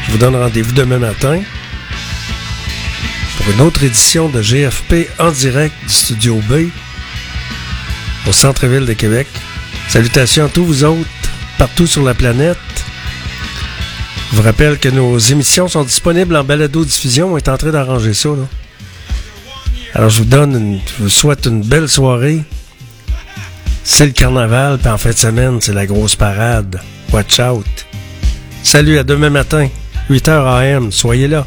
Je 0.07 0.11
vous 0.11 0.17
donne 0.17 0.35
rendez-vous 0.35 0.73
demain 0.73 0.99
matin 0.99 1.43
pour 3.37 3.51
une 3.53 3.61
autre 3.61 3.85
édition 3.85 4.31
de 4.31 4.41
GFP 4.41 5.11
en 5.19 5.31
direct 5.33 5.75
du 5.87 5.93
Studio 5.93 6.41
B 6.49 6.71
au 8.27 8.33
centre-ville 8.33 8.87
de 8.87 8.95
Québec. 8.95 9.27
Salutations 9.91 10.47
à 10.47 10.49
tous 10.49 10.65
vous 10.65 10.85
autres, 10.85 11.07
partout 11.59 11.87
sur 11.87 12.03
la 12.03 12.15
planète. 12.15 12.57
Je 14.31 14.37
vous 14.37 14.43
rappelle 14.43 14.79
que 14.79 14.89
nos 14.89 15.19
émissions 15.19 15.69
sont 15.69 15.85
disponibles 15.85 16.37
en 16.37 16.43
balado-diffusion. 16.43 17.35
On 17.35 17.37
est 17.37 17.51
en 17.51 17.59
train 17.59 17.71
d'arranger 17.71 18.15
ça. 18.15 18.31
Alors, 19.93 20.09
je 20.09 20.21
vous 20.21 20.25
donne, 20.25 20.55
une, 20.55 20.81
je 20.97 21.03
vous 21.03 21.11
souhaite 21.11 21.45
une 21.45 21.61
belle 21.61 21.91
soirée. 21.91 22.45
C'est 23.89 24.05
le 24.05 24.13
carnaval, 24.13 24.79
puis 24.79 24.89
en 24.89 24.99
fin 24.99 25.11
de 25.11 25.15
semaine, 25.15 25.61
c'est 25.61 25.73
la 25.73 25.87
grosse 25.87 26.17
parade. 26.17 26.81
Watch 27.13 27.39
out. 27.39 27.65
Salut, 28.65 28.99
à 28.99 29.05
demain 29.05 29.31
matin, 29.31 29.69
8h 30.11 30.31
AM, 30.77 30.91
soyez 30.91 31.29
là. 31.29 31.47